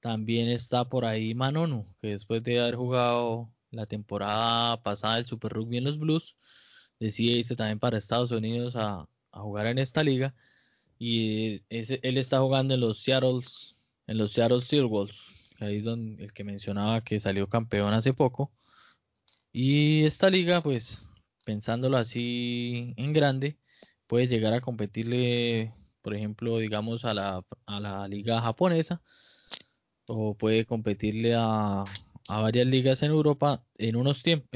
[0.01, 5.53] También está por ahí Manonu, que después de haber jugado la temporada pasada del Super
[5.55, 6.37] Rugby en los Blues,
[7.01, 10.35] decide irse también para Estados Unidos a, a jugar en esta liga
[10.99, 13.41] y él está jugando en los Seattle
[14.07, 15.19] en los Seattle Steelwolves,
[15.61, 18.53] ahí es donde el que mencionaba que salió campeón hace poco.
[19.53, 21.05] Y esta liga, pues
[21.45, 23.59] pensándolo así en grande,
[24.07, 29.03] puede llegar a competirle, por ejemplo, digamos a la, a la liga japonesa
[30.07, 31.85] o puede competirle a,
[32.29, 34.49] a varias ligas en Europa en unos tiempos,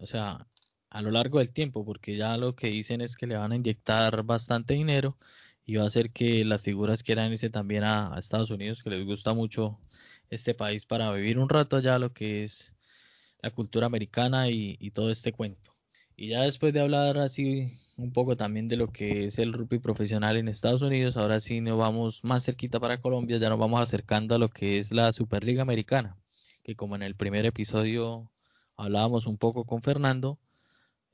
[0.00, 0.46] o sea,
[0.94, 3.56] a lo largo del tiempo, porque ya lo que dicen es que le van a
[3.56, 5.18] inyectar bastante dinero
[5.66, 9.04] y va a hacer que las figuras quieran irse también a, Estados Unidos, que les
[9.04, 9.80] gusta mucho
[10.30, 12.76] este país para vivir un rato allá lo que es
[13.42, 15.74] la cultura americana y, todo este cuento.
[16.16, 19.80] Y ya después de hablar así un poco también de lo que es el rugby
[19.80, 23.80] profesional en Estados Unidos, ahora sí nos vamos más cerquita para Colombia, ya nos vamos
[23.80, 26.16] acercando a lo que es la Superliga Americana,
[26.62, 28.30] que como en el primer episodio
[28.76, 30.38] hablábamos un poco con Fernando,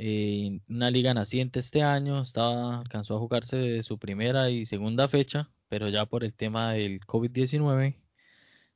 [0.03, 5.51] eh, una liga naciente este año, estaba, alcanzó a jugarse su primera y segunda fecha,
[5.69, 7.97] pero ya por el tema del COVID-19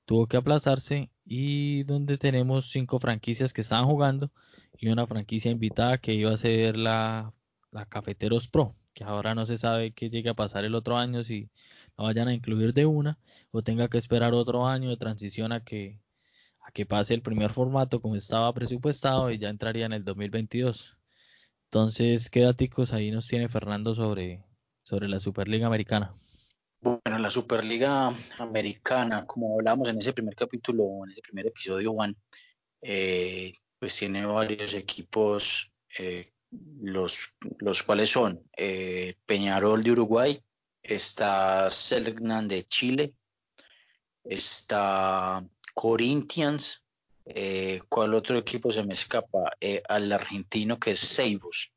[0.05, 4.33] tuvo que aplazarse y donde tenemos cinco franquicias que estaban jugando
[4.79, 7.33] y una franquicia invitada que iba a ser la,
[7.71, 11.23] la Cafeteros Pro, que ahora no se sabe qué llegue a pasar el otro año
[11.23, 11.49] si
[11.97, 13.19] no vayan a incluir de una
[13.51, 16.01] o tenga que esperar otro año de transición a que
[16.61, 20.99] a que pase el primer formato como estaba presupuestado y ya entraría en el 2022.
[21.75, 24.45] Entonces, ¿qué datos ahí nos tiene Fernando sobre,
[24.85, 26.15] sobre la Superliga Americana?
[26.81, 32.17] Bueno, la Superliga Americana, como hablamos en ese primer capítulo, en ese primer episodio, Juan,
[32.81, 36.31] eh, pues tiene varios equipos, eh,
[36.81, 40.41] los, los cuales son eh, Peñarol de Uruguay,
[40.81, 43.15] está Selknam de Chile,
[44.23, 46.84] está Corinthians
[47.27, 49.53] eh, ¿Cuál otro equipo se me escapa?
[49.61, 51.73] Eh, al argentino que es Seibos.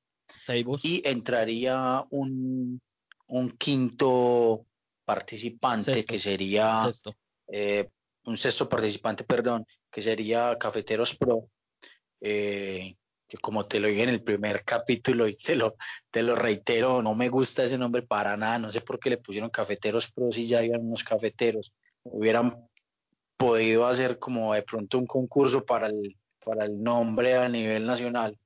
[0.83, 2.81] Y entraría un,
[3.27, 4.65] un quinto
[5.05, 6.89] participante que sería
[7.47, 7.89] eh,
[8.25, 11.49] un sexto participante, perdón, que sería Cafeteros Pro.
[12.19, 12.95] Eh,
[13.27, 15.75] que como te lo dije en el primer capítulo y te lo,
[16.09, 19.17] te lo reitero, no me gusta ese nombre para nada, no sé por qué le
[19.17, 22.69] pusieron Cafeteros Pro si ya habían unos cafeteros, hubieran
[23.37, 28.37] podido hacer como de pronto un concurso para el, para el nombre a nivel nacional,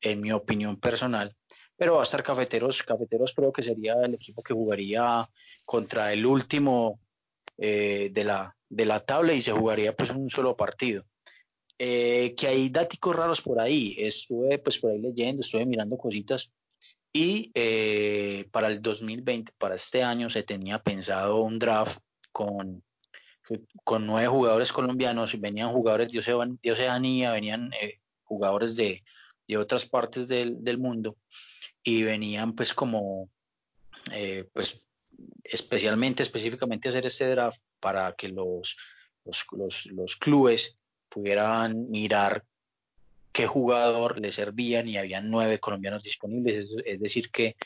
[0.00, 1.34] en mi opinión personal.
[1.76, 5.28] Pero va a estar Cafeteros, Cafeteros Pro, que sería el equipo que jugaría
[5.64, 7.00] contra el último
[7.58, 11.04] eh, de, la, de la tabla y se jugaría pues un solo partido.
[11.76, 13.96] Eh, que hay datos raros por ahí.
[13.98, 16.52] Estuve pues por ahí leyendo, estuve mirando cositas
[17.16, 22.00] y eh, para el 2020, para este año, se tenía pensado un draft
[22.32, 22.82] con
[23.84, 29.02] con nueve jugadores colombianos, venían jugadores de, Oceanía, venían eh, jugadores de,
[29.56, 31.16] otras partes del, mundo
[31.82, 33.28] y venían pues como
[34.12, 34.86] eh, pues
[35.42, 38.76] especialmente, específicamente hacer este draft para que los,
[39.24, 42.44] los, clubes pudieran mirar
[43.32, 47.56] qué jugador les servían y habían nueve colombianos disponibles, es, decir que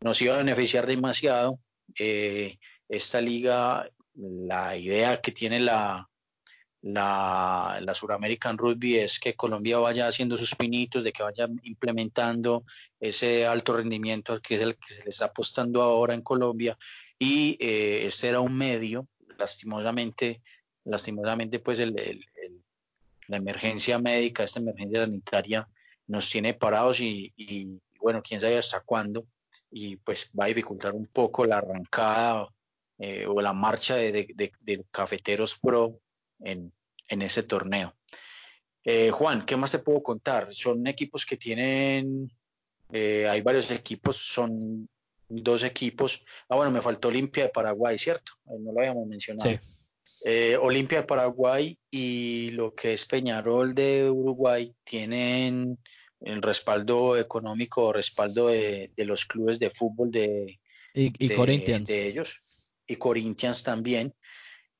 [0.00, 1.58] nos iba a beneficiar demasiado.
[1.98, 6.08] Eh, esta liga la idea que tiene la,
[6.82, 12.64] la, la Suramerican Rugby es que Colombia vaya haciendo sus pinitos, de que vaya implementando
[13.00, 16.76] ese alto rendimiento que es el que se le está apostando ahora en Colombia.
[17.18, 19.08] Y eh, este era un medio,
[19.38, 20.42] lastimosamente,
[20.84, 21.94] lastimosamente pues el,
[23.28, 25.68] la emergencia médica, esta emergencia sanitaria
[26.06, 29.26] nos tiene parados y, y, bueno, quién sabe hasta cuándo.
[29.70, 32.48] y pues va a dificultar un poco la arrancada
[32.98, 34.52] eh, o la marcha de,
[34.90, 36.00] Cafeteros Pro
[36.40, 36.72] en,
[37.08, 37.94] ese torneo.
[38.84, 40.52] Eh, Juan, ¿qué más te puedo contar?
[40.52, 42.28] Son equipos que tienen,
[42.92, 44.88] eh, hay varios equipos, son
[45.28, 46.24] dos equipos.
[46.48, 48.32] Ah, bueno, me faltó Olimpia de Paraguay, ¿cierto?
[48.46, 49.50] No lo habíamos mencionado.
[49.50, 49.58] Sí.
[50.60, 55.78] Olimpia de Paraguay y lo que es Peñarol de Uruguay tienen
[56.20, 60.58] el respaldo económico, respaldo de, los clubes de fútbol de,
[60.92, 62.42] y, de, ellos
[62.88, 64.12] y Corinthians también.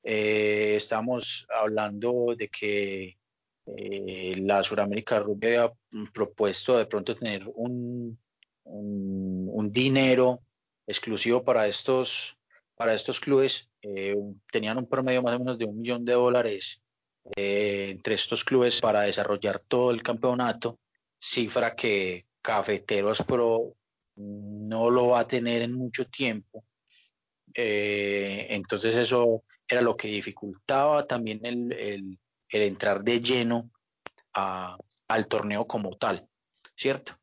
[0.03, 3.17] Eh, estamos hablando de que
[3.65, 5.73] eh, la Suramérica Rugby había
[6.13, 8.19] propuesto de pronto tener un,
[8.63, 10.41] un, dinero
[10.87, 12.37] exclusivo para estos,
[12.75, 13.69] para estos clubes.
[13.81, 14.17] Eh,
[14.51, 16.81] tenían un promedio más o menos de un millón de dólares
[17.35, 20.79] entre estos clubes para desarrollar todo el campeonato
[21.19, 23.75] cifra que Cafeteros Pro
[24.15, 26.63] no lo va a tener en mucho tiempo.
[27.53, 32.19] Eh, entonces eso era lo que dificultaba también el,
[32.49, 33.69] entrar de lleno
[34.33, 36.27] al torneo como tal,
[36.75, 37.13] ¿cierto?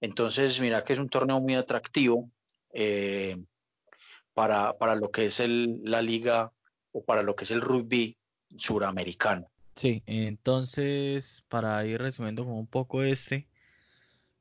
[0.00, 2.30] Entonces, mira que es un torneo muy atractivo
[2.72, 3.36] eh,
[4.34, 6.52] para, lo que es la liga
[6.92, 8.18] o para lo que es el rugby
[8.56, 9.50] suramericano.
[9.76, 13.48] Sí, entonces para ir resumiendo un poco este,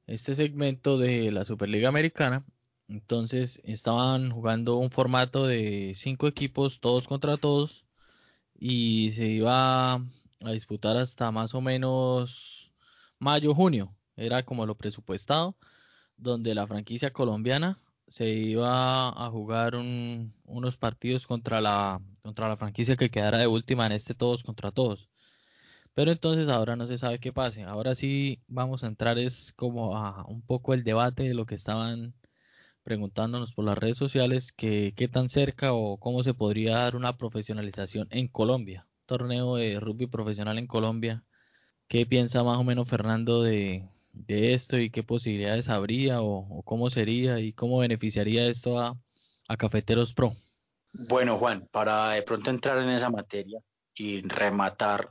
[0.06, 2.46] este segmento de la Superliga Americana,
[2.88, 7.86] entonces estaban jugando un formato de cinco equipos, todos contra todos,
[8.60, 12.72] y se iba a disputar hasta más o menos
[13.20, 15.56] mayo, junio, era como lo presupuestado,
[16.18, 17.78] donde la franquicia colombiana
[18.08, 23.86] se iba a jugar unos partidos contra la, contra la franquicia que quedara de última
[23.86, 25.10] en este todos contra todos.
[25.94, 27.64] Pero entonces ahora no se sabe qué pase.
[27.64, 31.56] Ahora sí vamos a entrar es como a un poco el debate de lo que
[31.56, 32.14] estaban
[32.84, 37.18] preguntándonos por las redes sociales, que qué tan cerca o cómo se podría dar una
[37.18, 41.24] profesionalización en Colombia, torneo de rugby profesional en Colombia.
[41.88, 43.88] ¿Qué piensa más o menos Fernando de,
[44.28, 48.98] esto y qué posibilidades habría o, cómo sería y cómo beneficiaría esto a,
[49.48, 50.32] a Cafeteros Pro?
[50.94, 53.60] Bueno, Juan, para de pronto entrar en esa materia
[53.96, 55.10] y rematar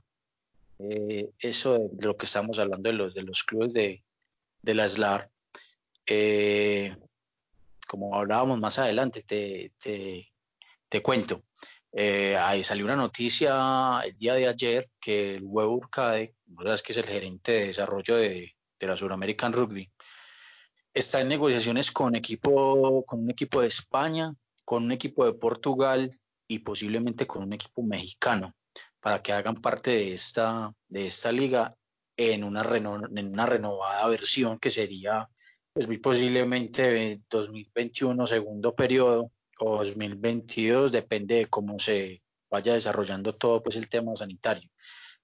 [0.78, 4.02] eh, eso de lo que estamos hablando de los, de los clubes de,
[4.62, 5.30] de la SLAR,
[6.06, 6.96] eh,
[7.92, 9.74] como hablábamos más adelante, te,
[10.88, 11.42] te, cuento.
[11.92, 16.96] Eh, ahí salió una noticia el día de ayer que el Huevo Urcade, que es
[16.96, 19.92] el gerente de desarrollo de, de la Suramerican Rugby,
[20.94, 24.34] está en negociaciones con, equipo, con un equipo de España,
[24.64, 26.18] con un equipo de Portugal
[26.48, 28.54] y posiblemente con un equipo mexicano
[29.00, 31.76] para que hagan parte de esta, de esta liga
[32.16, 35.28] en una, en una renovada versión que sería
[35.72, 43.62] pues muy posiblemente 2021 segundo periodo o 2022 depende de cómo se vaya desarrollando todo
[43.62, 44.68] pues el tema sanitario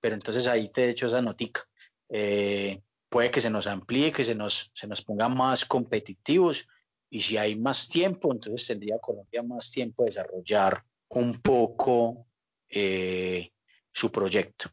[0.01, 1.63] pero entonces ahí te he hecho esa notica
[2.09, 6.69] eh, puede que se nos amplíe que se nos se nos ponga más competitivos
[7.11, 12.27] y si hay más tiempo entonces tendría Colombia más tiempo de desarrollar un poco
[12.69, 13.51] eh,
[13.93, 14.71] su proyecto.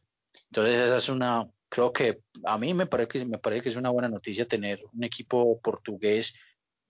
[0.50, 3.76] Entonces esa es una, creo que a mí me parece que, me parece que es
[3.76, 6.36] una buena noticia tener un equipo portugués,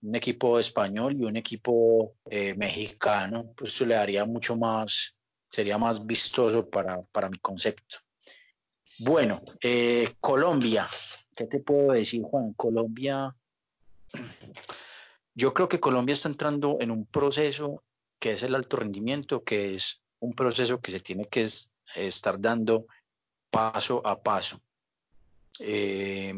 [0.02, 5.16] un equipo español y un equipo eh, mexicano, pues le daría mucho más,
[5.48, 7.98] sería más vistoso para, para mi concepto.
[8.98, 10.86] Bueno, eh, Colombia,
[11.36, 12.52] ¿qué te puedo decir, Juan?
[12.54, 13.34] Colombia,
[15.34, 17.82] yo creo que Colombia está entrando en un proceso
[18.18, 21.46] que es el alto rendimiento, que es un proceso que se tiene que
[21.94, 22.86] estar dando
[23.50, 24.60] paso a paso.
[25.60, 26.34] Eh,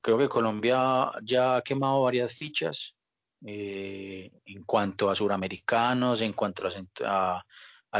[0.00, 2.94] creo que Colombia ya ha quemado varias fichas
[3.44, 6.68] eh, en cuanto a suramericanos, en cuanto
[7.04, 7.44] a,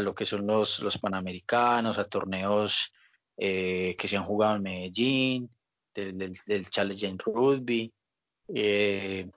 [0.01, 2.92] lo que son los, los panamericanos, a torneos
[3.36, 5.51] eh, que se han jugado en Medellín,
[5.94, 7.92] del, del, Challenge Rugby.
[8.49, 9.30] le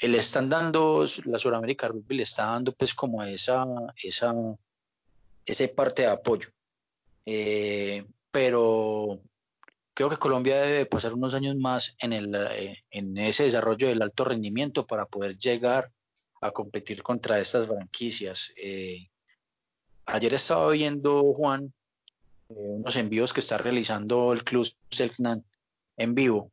[0.00, 3.64] están dando, la Suramérica Rugby le está dando pues como esa,
[4.02, 4.34] esa
[5.44, 6.48] ese parte de apoyo.
[7.26, 9.20] Eh, pero
[9.94, 14.02] creo que Colombia debe pasar unos años más en, el, eh, en ese desarrollo del
[14.02, 15.90] alto rendimiento para poder llegar
[16.40, 18.52] a competir contra estas franquicias.
[18.56, 19.08] Eh,
[20.06, 21.72] ayer estaba viendo, Juan,
[22.48, 25.42] unos envíos que está realizando el Club Selknam
[25.96, 26.50] en vivo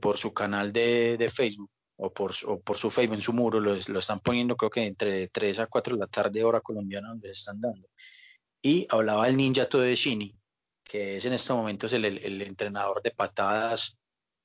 [0.00, 1.70] por su canal de, Facebook
[2.02, 5.66] o por, su Facebook, en su muro, lo, están poniendo creo que entre 3 a
[5.66, 7.88] 4 de la tarde hora colombiana donde se están dando.
[8.62, 10.34] Y hablaba el ninja Todeshini,
[10.84, 13.96] que es en estos momentos el, el, entrenador de patadas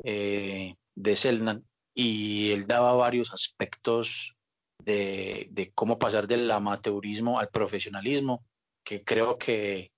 [0.04, 4.36] eh, de Selnan, y él daba varios aspectos
[4.84, 8.46] de, de cómo pasar del amateurismo al profesionalismo,
[8.84, 9.92] que creo que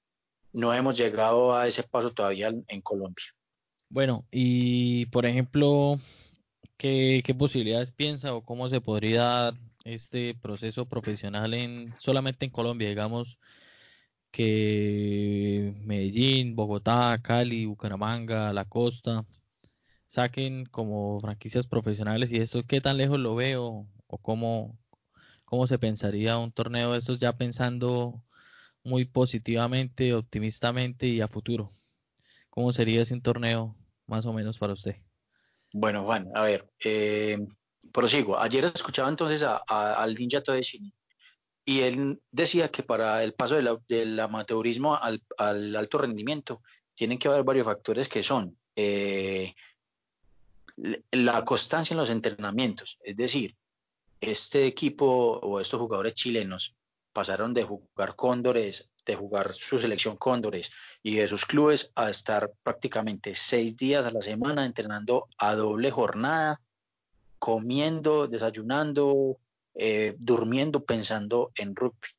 [0.53, 3.25] no hemos llegado a ese paso todavía en Colombia.
[3.89, 5.99] Bueno, y por ejemplo,
[6.77, 9.53] ¿qué, posibilidades piensa o cómo se podría dar
[9.85, 13.37] este proceso profesional en solamente en Colombia, digamos
[14.37, 19.25] que Medellín, Bogotá, Cali, Bucaramanga, La Costa
[20.05, 24.77] saquen como franquicias profesionales y eso qué tan lejos lo veo o cómo,
[25.43, 28.21] cómo se pensaría un torneo de esos ya pensando
[28.83, 31.71] muy positivamente, optimistamente y a futuro.
[32.51, 33.75] ¿Cómo sería ese torneo
[34.05, 34.97] más o menos para usted?
[35.73, 37.39] Bueno, Juan, a ver, eh,
[37.91, 38.37] prosigo.
[38.37, 40.43] Ayer escuchaba entonces a, al Ninja
[41.67, 43.55] y él decía que para el paso
[43.89, 45.21] del amateurismo al,
[45.75, 46.61] alto rendimiento
[46.95, 49.53] tienen que haber varios factores que son eh,
[51.11, 53.57] la constancia en los entrenamientos, es decir,
[54.21, 56.77] este equipo o estos jugadores chilenos
[57.11, 60.71] pasaron de jugar cóndores, de jugar su selección cóndores
[61.03, 65.91] y de sus clubes a estar prácticamente seis días a la semana entrenando a doble
[65.91, 66.61] jornada,
[67.39, 69.37] comiendo, desayunando,
[69.79, 72.09] eh, durmiendo, pensando en rugby.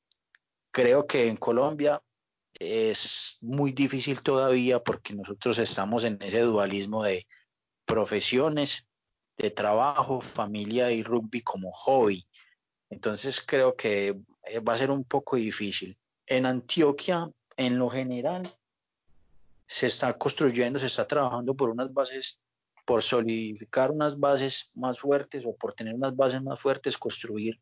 [0.71, 2.01] Creo que en Colombia
[2.55, 7.27] es muy difícil todavía porque nosotros estamos en ese dualismo de
[7.85, 8.87] profesiones,
[9.37, 12.29] de trabajo, familia y rugby como hobby.
[12.91, 15.99] Entonces creo que eh, va a ser un poco difícil.
[16.27, 18.49] En Antioquia, en lo general,
[19.67, 22.41] se está construyendo, se está trabajando por unas bases,
[22.89, 27.61] por solidificar unas bases más fuertes o por tener unas bases más fuertes, construir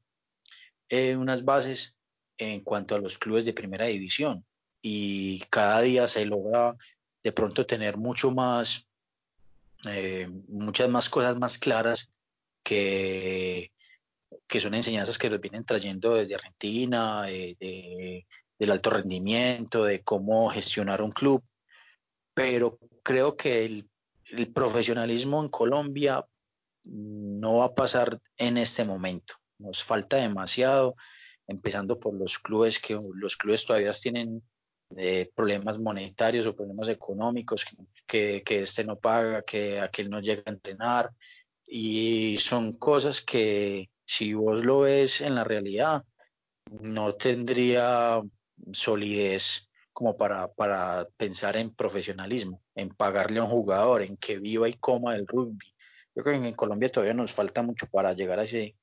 [0.89, 1.99] eh, unas bases
[2.39, 4.47] en cuanto a los clubes de primera división.
[4.81, 6.77] Y cada día se logra
[7.25, 8.87] de pronto tener mucho más,
[9.89, 12.09] eh, muchas más cosas más claras
[12.63, 13.73] que
[14.47, 18.25] que son enseñanzas que nos vienen trayendo desde Argentina, eh,
[18.61, 21.43] del alto rendimiento, de cómo gestionar un club,
[22.33, 23.89] pero creo que el,
[24.53, 26.25] profesionalismo en Colombia
[26.85, 29.35] no va a pasar en este momento.
[29.59, 30.97] Nos falta demasiado,
[31.47, 34.43] empezando por los clubes que los clubes todavía tienen
[34.97, 37.65] eh, problemas monetarios o problemas económicos,
[38.07, 41.11] que, que, este no paga, que aquel no llega a entrenar,
[41.67, 46.05] y son cosas que, si vos lo ves en la realidad,
[46.71, 48.23] no tendría
[48.73, 54.69] solidez como para, para pensar en profesionalismo, en pagarle a un jugador, en que viva
[54.69, 55.75] y coma el rugby.
[56.15, 58.77] Yo creo que en Colombia todavía nos falta mucho para llegar a ese,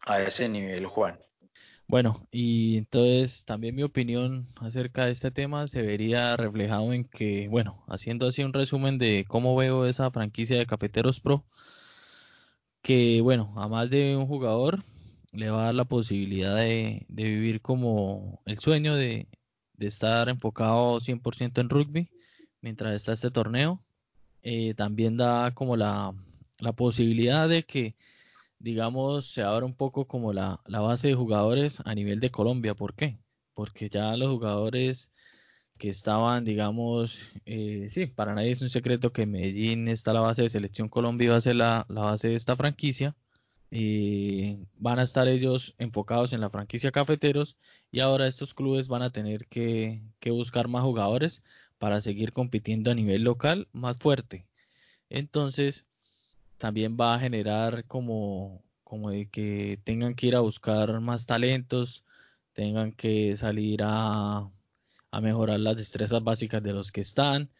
[0.00, 1.18] a ese nivel, Juan.
[1.86, 7.48] Bueno, y entonces también mi opinión acerca de este tema se vería reflejado en que,
[7.48, 11.46] bueno, haciendo así un resumen de cómo veo esa franquicia de Cafeteros Pro,
[12.82, 14.82] que bueno, a más de un jugador
[15.32, 19.28] le va a dar la posibilidad de, vivir como el sueño de,
[19.78, 22.10] estar enfocado 100% en rugby
[22.60, 23.82] mientras está este torneo.
[24.42, 26.14] Eh, también da como la,
[26.76, 27.96] posibilidad de que,
[28.58, 32.74] digamos, se abra un poco como la, la base de jugadores a nivel de Colombia.
[32.74, 33.18] ¿Por qué?
[33.54, 35.12] Porque ya los jugadores
[35.78, 40.42] que estaban, digamos, eh, sí, para nadie es un secreto que Medellín está la base
[40.42, 43.16] de Selección Colombia y va a ser la, base de esta franquicia.
[43.70, 47.56] y van a estar ellos enfocados en la franquicia Cafeteros
[47.92, 51.42] y ahora estos clubes van a tener que, buscar más jugadores
[51.78, 54.46] para seguir compitiendo a nivel local más fuerte.
[55.10, 55.86] Entonces,
[56.58, 62.04] también va a generar como, como de que tengan que ir a buscar más talentos,
[62.52, 64.50] tengan que salir a,
[65.10, 67.50] a mejorar las destrezas básicas de los que están.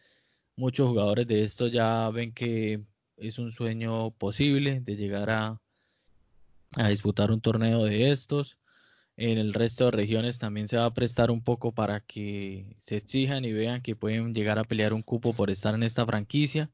[0.55, 2.83] Muchos jugadores de esto ya ven que
[3.17, 5.61] es un sueño posible de llegar a,
[6.73, 8.57] a disputar un torneo de estos.
[9.21, 12.95] En el resto de regiones también se va a prestar un poco para que se
[12.95, 16.69] exijan y vean que pueden llegar a pelear un cupo por estar en esta franquicia.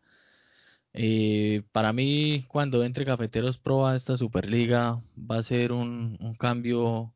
[0.94, 6.36] Eh, para mí, cuando entre Cafeteros Pro a esta Superliga, va a ser un, un
[6.36, 7.16] cambio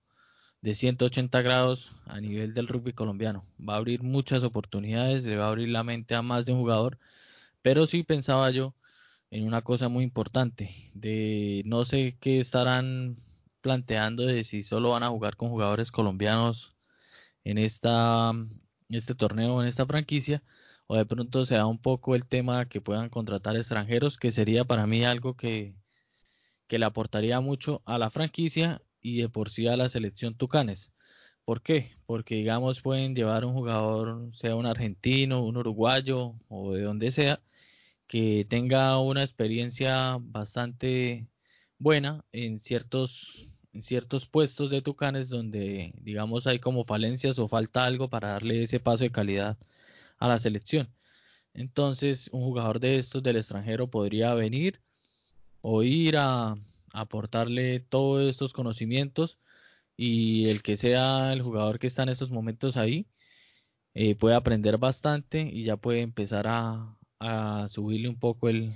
[0.61, 3.45] de 180 grados a nivel del rugby colombiano.
[3.59, 6.59] Va a abrir muchas oportunidades, le va a abrir la mente a más de un
[6.61, 6.97] jugador,
[7.61, 8.73] pero sí pensaba yo
[9.31, 13.17] en una cosa muy importante, de no sé qué estarán
[13.61, 16.75] planteando de si solo van a jugar con jugadores colombianos
[17.43, 18.33] en esta
[18.89, 20.43] este torneo, en esta franquicia,
[20.87, 24.65] o de pronto se da un poco el tema que puedan contratar extranjeros, que sería
[24.65, 25.75] para mí algo que,
[26.67, 30.91] que le aportaría mucho a la franquicia y de por sí a la selección Tucanes.
[31.45, 31.95] ¿Por qué?
[32.05, 37.41] Porque digamos pueden llevar un jugador, sea un argentino, un uruguayo o de donde sea,
[38.07, 41.27] que tenga una experiencia bastante
[41.79, 47.85] buena en ciertos en ciertos puestos de Tucanes donde digamos hay como falencias o falta
[47.85, 49.57] algo para darle ese paso de calidad
[50.19, 50.89] a la selección.
[51.53, 54.81] Entonces, un jugador de estos del extranjero podría venir
[55.61, 56.55] o ir a,
[56.93, 59.39] aportarle todos estos conocimientos
[59.97, 63.07] y el que sea el jugador que está en estos momentos ahí
[63.93, 68.75] eh, puede aprender bastante y ya puede empezar a, a subirle un poco el,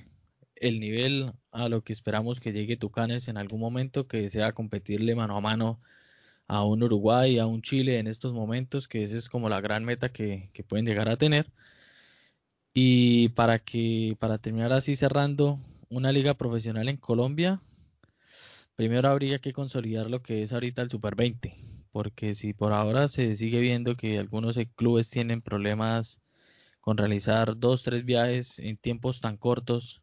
[0.56, 5.16] el nivel a lo que esperamos que llegue Tucanes en algún momento, que sea competirle
[5.16, 5.82] mano a mano
[6.48, 9.86] a un Uruguay, a un Chile en estos momentos, que esa es como la gran
[9.86, 11.52] meta que, pueden llegar a tener.
[12.74, 17.62] Y para que, para terminar así cerrando, una liga profesional en Colombia,
[18.76, 21.56] primero habría que consolidar lo que es ahorita el Super 20,
[21.92, 26.22] porque si por ahora se sigue viendo que algunos clubes tienen problemas
[26.82, 30.03] con realizar dos, tres viajes en tiempos tan cortos,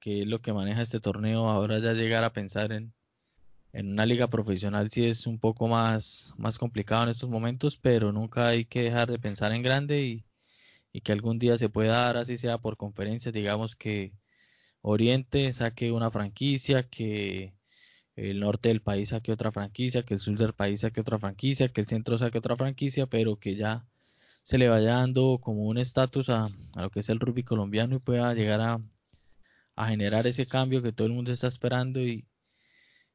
[0.00, 2.92] que es lo que maneja este torneo, ahora ya llegar a pensar en,
[3.72, 8.12] en una liga profesional sí es un poco más, más complicado en estos momentos, pero
[8.12, 10.24] nunca hay que dejar de pensar en grande y,
[11.02, 14.12] que algún día se pueda dar, así sea por conferencias, digamos que
[14.82, 17.54] Oriente saque una franquicia, que
[18.16, 21.68] el norte del país saque otra franquicia, que el sur del país saque otra franquicia,
[21.72, 23.86] que el centro saque otra franquicia, pero que ya
[24.42, 27.96] se le vaya dando como un estatus a, a, lo que es el rugby colombiano
[27.96, 28.80] y pueda llegar a,
[29.80, 32.26] a generar ese cambio que todo el mundo está esperando y,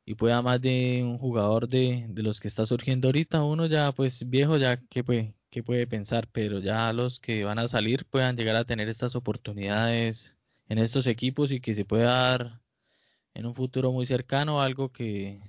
[0.05, 3.91] y pueda más de un jugador de, de, los que está surgiendo ahorita, uno ya
[3.91, 8.35] pues viejo ya que puede, puede pensar, pero ya los que van a salir puedan
[8.35, 10.35] llegar a tener estas oportunidades
[10.67, 12.61] en estos equipos y que se pueda dar
[13.33, 15.41] en un futuro muy cercano algo que,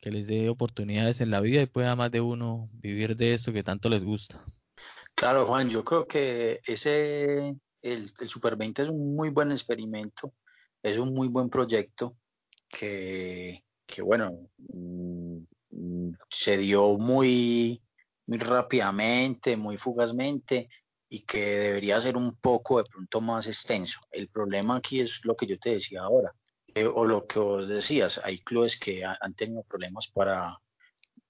[0.00, 3.52] que les dé oportunidades en la vida y pueda más de uno vivir de eso
[3.52, 4.42] que tanto les gusta.
[5.14, 10.32] Claro, Juan, yo creo que ese, el Super 20 es un muy buen experimento
[10.82, 12.16] es un muy buen proyecto
[12.68, 13.62] que,
[14.02, 17.82] bueno, mm, se dio muy,
[18.26, 20.68] muy rápidamente, muy fugazmente
[21.08, 24.00] y que debería ser un poco de pronto más extenso.
[24.10, 26.34] El problema aquí es lo que yo te decía ahora,
[26.94, 30.58] o lo que vos decías, hay clubes que han tenido problemas para,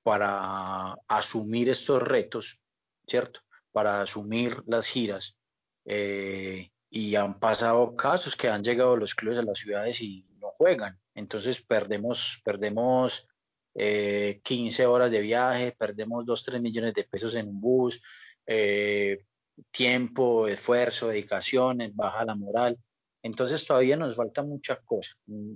[0.02, 2.60] para asumir estos retos,
[3.06, 3.40] ¿cierto?
[3.72, 5.36] Para asumir las giras.
[5.84, 10.48] Eh, y han pasado casos que han llegado los clubes a las ciudades y no
[10.48, 11.00] juegan.
[11.14, 13.28] Entonces perdemos, perdemos
[13.74, 18.02] 15 eh, horas de viaje, perdemos 2, 3 millones de pesos en un bus,
[18.44, 19.24] eh,
[19.70, 22.78] tiempo, esfuerzo, dedicaciones, baja la moral.
[23.22, 25.12] Entonces todavía nos falta mucha cosa,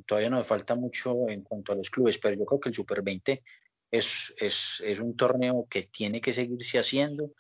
[0.07, 3.03] todavía nos falta mucho en cuanto a los clubes, pero yo creo que el Super
[3.03, 3.43] 20
[3.91, 7.33] es, es, es un torneo que tiene que seguirse haciendo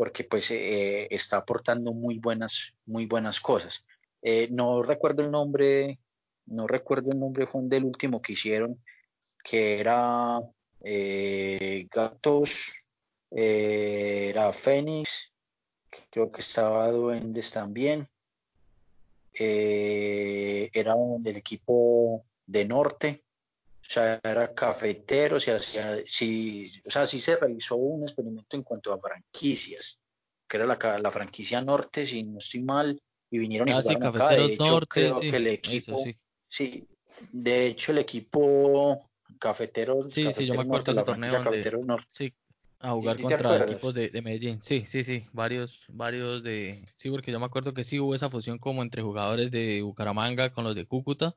[0.00, 3.84] porque pues eh, está aportando muy buenas, muy buenas cosas.
[4.22, 6.00] Eh, no recuerdo el nombre,
[6.46, 8.82] no recuerdo el nombre Juan del último que hicieron,
[9.44, 10.40] que era
[10.82, 12.86] eh, Gatos,
[13.30, 15.34] era Fénix,
[16.08, 18.08] creo que estaba Duendes también.
[19.34, 20.94] era
[21.26, 23.22] el equipo de Norte,
[23.92, 28.92] sea, era cafetero, o sea, sí, o sea, sí se realizó un experimento en cuanto
[28.92, 30.00] a franquicias,
[30.46, 33.94] que era la, la franquicia norte, si no estoy mal, y vinieron y ah, sí,
[33.94, 34.28] acá.
[34.28, 36.04] De hecho, norte, creo que el equipo,
[36.48, 36.86] sí.
[37.32, 39.10] de hecho, el equipo
[39.40, 42.06] cafetero, sí, sí, yo me acuerdo de torneo cafetero norte.
[42.10, 42.32] Sí,
[42.78, 44.62] a jugar contra equipos de, de, Medellín.
[44.62, 48.30] Sí, sí, sí, varios, varios de, sí, porque yo me acuerdo que sí hubo esa
[48.30, 51.34] fusión como entre jugadores de Bucaramanga con los de Cúcuta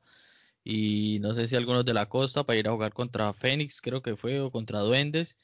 [0.64, 4.02] y no sé si algunos de la costa para ir a jugar contra Fénix, creo
[4.02, 5.36] que fue, o contra Duendes,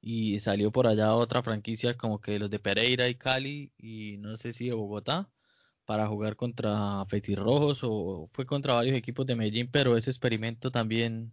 [0.00, 4.36] y salió por allá otra franquicia como que los de Pereira y Cali, y no
[4.36, 5.30] sé si de Bogotá,
[5.86, 7.06] para jugar contra
[7.36, 11.32] Rojos o fue contra varios equipos de Medellín, pero ese experimento también,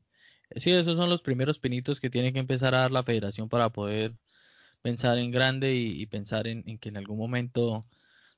[0.56, 3.72] sí, esos son los primeros pinitos que tiene que empezar a dar la federación para
[3.72, 4.16] poder
[4.84, 7.86] pensar en grande y, pensar en, en que en algún momento,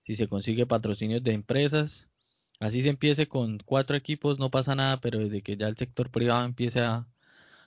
[0.06, 2.10] si se consigue patrocinios de empresas,
[2.60, 6.10] Así se empiece con cuatro equipos, no pasa nada, pero desde que ya el sector
[6.10, 7.06] privado empiece a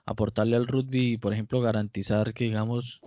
[0.06, 3.00] aportarle al rugby, por ejemplo, garantizar que, digamos,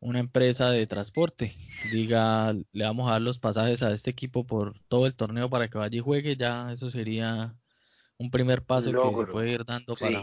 [0.00, 1.52] una empresa de transporte
[1.92, 5.68] diga, le vamos a dar los pasajes a este equipo por todo el torneo para
[5.68, 7.56] que vaya y juegue, ya eso sería
[8.16, 10.20] un primer paso que se puede ir dando para,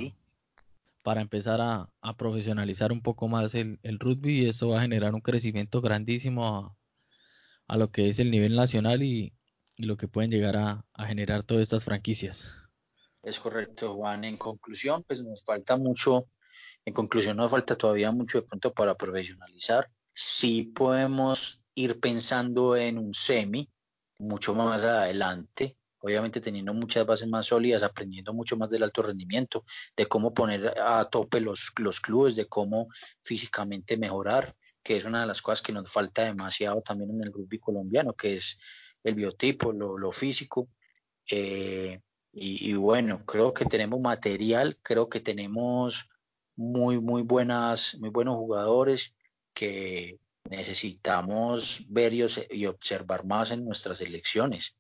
[1.04, 5.22] para empezar a, profesionalizar un poco más el, rugby y eso va a generar un
[5.22, 6.78] crecimiento grandísimo
[7.68, 9.34] a lo que es el nivel nacional y,
[9.78, 12.52] y lo que pueden llegar a, generar todas estas franquicias.
[13.24, 14.24] Es correcto, Juan.
[14.24, 16.30] En conclusión, pues nos falta mucho,
[16.86, 19.90] en conclusión nos falta todavía mucho de pronto para profesionalizar.
[20.14, 23.70] Sí podemos ir pensando en un semi
[24.20, 29.66] mucho más adelante, obviamente teniendo muchas bases más sólidas, aprendiendo mucho más del alto rendimiento,
[29.98, 32.88] de cómo poner a tope los, los clubes, de cómo
[33.24, 37.34] físicamente mejorar, que es una de las cosas que nos falta demasiado también en el
[37.34, 38.60] rugby colombiano, que es
[39.06, 40.68] el biotipo, lo, físico.
[41.32, 42.02] Eh,
[42.34, 46.10] y, bueno, creo que tenemos material, creo que tenemos
[46.58, 49.16] muy, muy buenas, muy buenos jugadores
[49.54, 54.76] que necesitamos ver y, observar más en nuestras elecciones.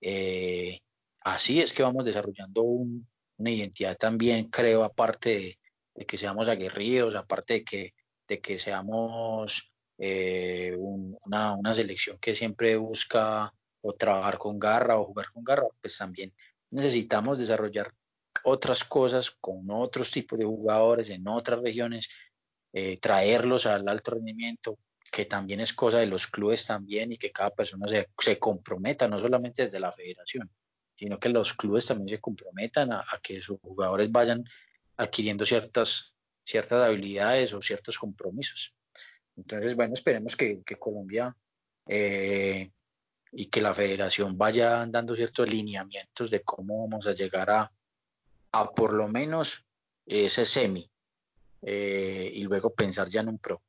[0.00, 0.80] Eh,
[1.22, 5.56] así es que vamos desarrollando una identidad también, creo, aparte
[5.94, 7.94] de, que seamos aguerridos, aparte de que,
[8.26, 15.04] de que seamos eh, una, una, selección que siempre busca o trabajar con garra o
[15.04, 16.34] jugar con garra, pues también
[16.70, 17.92] necesitamos desarrollar
[18.44, 22.08] otras cosas con otros tipos de jugadores en otras regiones,
[22.72, 24.78] eh, traerlos al alto rendimiento,
[25.10, 29.08] que también es cosa de los clubes también y que cada persona se, se comprometa,
[29.08, 30.50] no solamente desde la federación,
[30.96, 34.44] sino que los clubes también se comprometan a, que sus jugadores vayan
[34.96, 36.14] adquiriendo ciertas,
[36.44, 38.74] ciertas habilidades o ciertos compromisos.
[39.36, 41.34] Entonces, bueno, esperemos que, Colombia
[41.86, 42.70] eh,
[43.32, 47.72] y que la federación vaya dando ciertos lineamientos de cómo vamos a llegar a,
[48.52, 49.64] a por lo menos
[50.06, 50.90] ese semi
[51.62, 53.60] eh, y luego pensar ya en un pro.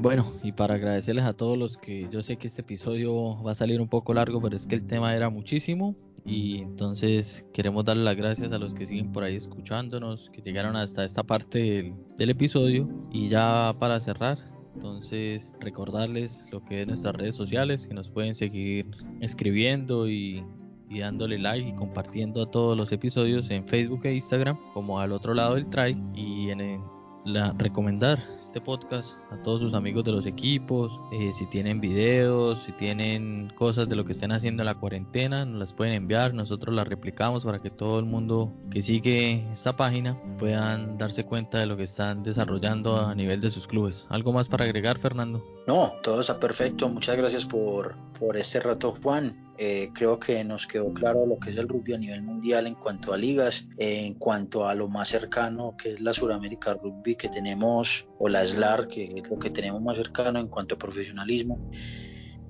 [0.00, 3.54] Bueno, y para agradecerles a todos los que yo sé que este episodio va a
[3.54, 8.04] salir un poco largo, pero es que el tema era muchísimo y entonces queremos darle
[8.04, 12.30] las gracias a los que siguen por ahí escuchándonos, que llegaron hasta esta parte del,
[12.30, 12.88] episodio.
[13.12, 14.38] Y ya para cerrar,
[14.74, 18.86] entonces recordarles lo que es nuestras redes sociales, que nos pueden seguir
[19.20, 20.42] escribiendo y,
[20.88, 25.12] y dándole like y compartiendo a todos los episodios en Facebook e Instagram como al
[25.12, 26.80] otro lado del try y en,
[27.26, 28.18] la, recomendar
[28.54, 31.00] este podcast a todos sus amigos de los equipos.
[31.10, 35.44] Eh, si tienen videos, si tienen cosas de lo que estén haciendo en la cuarentena,
[35.44, 36.34] nos las pueden enviar.
[36.34, 41.58] Nosotros las replicamos para que todo el mundo que sigue esta página puedan darse cuenta
[41.58, 44.06] de lo que están desarrollando a nivel de sus clubes.
[44.08, 45.44] ¿Algo más para agregar, Fernando?
[45.66, 46.88] No, todo está perfecto.
[46.88, 49.44] Muchas gracias por, por este rato, Juan.
[49.56, 52.74] Eh, creo que nos quedó claro lo que es el rugby a nivel mundial en
[52.74, 57.28] cuanto a ligas, en cuanto a lo más cercano que es la Suramérica Rugby que
[57.28, 61.70] tenemos, o la SLAR, que es lo que tenemos más cercano en cuanto a profesionalismo.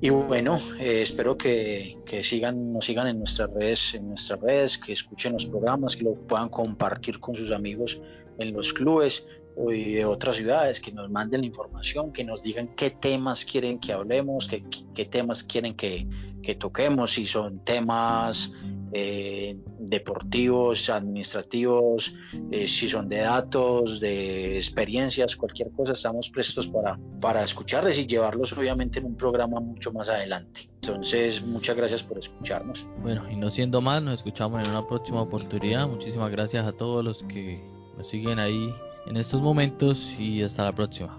[0.00, 4.78] Y bueno, eh, espero que, que, sigan, nos sigan en nuestras redes, en nuestras redes,
[4.78, 8.02] que escuchen los programas, que lo puedan compartir con sus amigos
[8.38, 9.26] en los clubes
[9.56, 13.78] o de otras ciudades, que nos manden la información, que nos digan qué temas quieren
[13.78, 14.64] que hablemos, qué,
[14.94, 16.08] qué temas quieren que,
[16.42, 18.52] que, toquemos, si son temas
[18.96, 22.14] eh, deportivos, administrativos,
[22.52, 28.06] eh, si son de datos, de experiencias, cualquier cosa, estamos prestos para, para escucharles y
[28.06, 30.70] llevarlos obviamente en un programa mucho más adelante.
[30.80, 32.88] Entonces, muchas gracias por escucharnos.
[33.02, 35.88] Bueno, y no siendo más, nos escuchamos en una próxima oportunidad.
[35.88, 37.60] Muchísimas gracias a todos los que
[37.96, 38.72] nos siguen ahí
[39.06, 41.18] en estos momentos y hasta la próxima.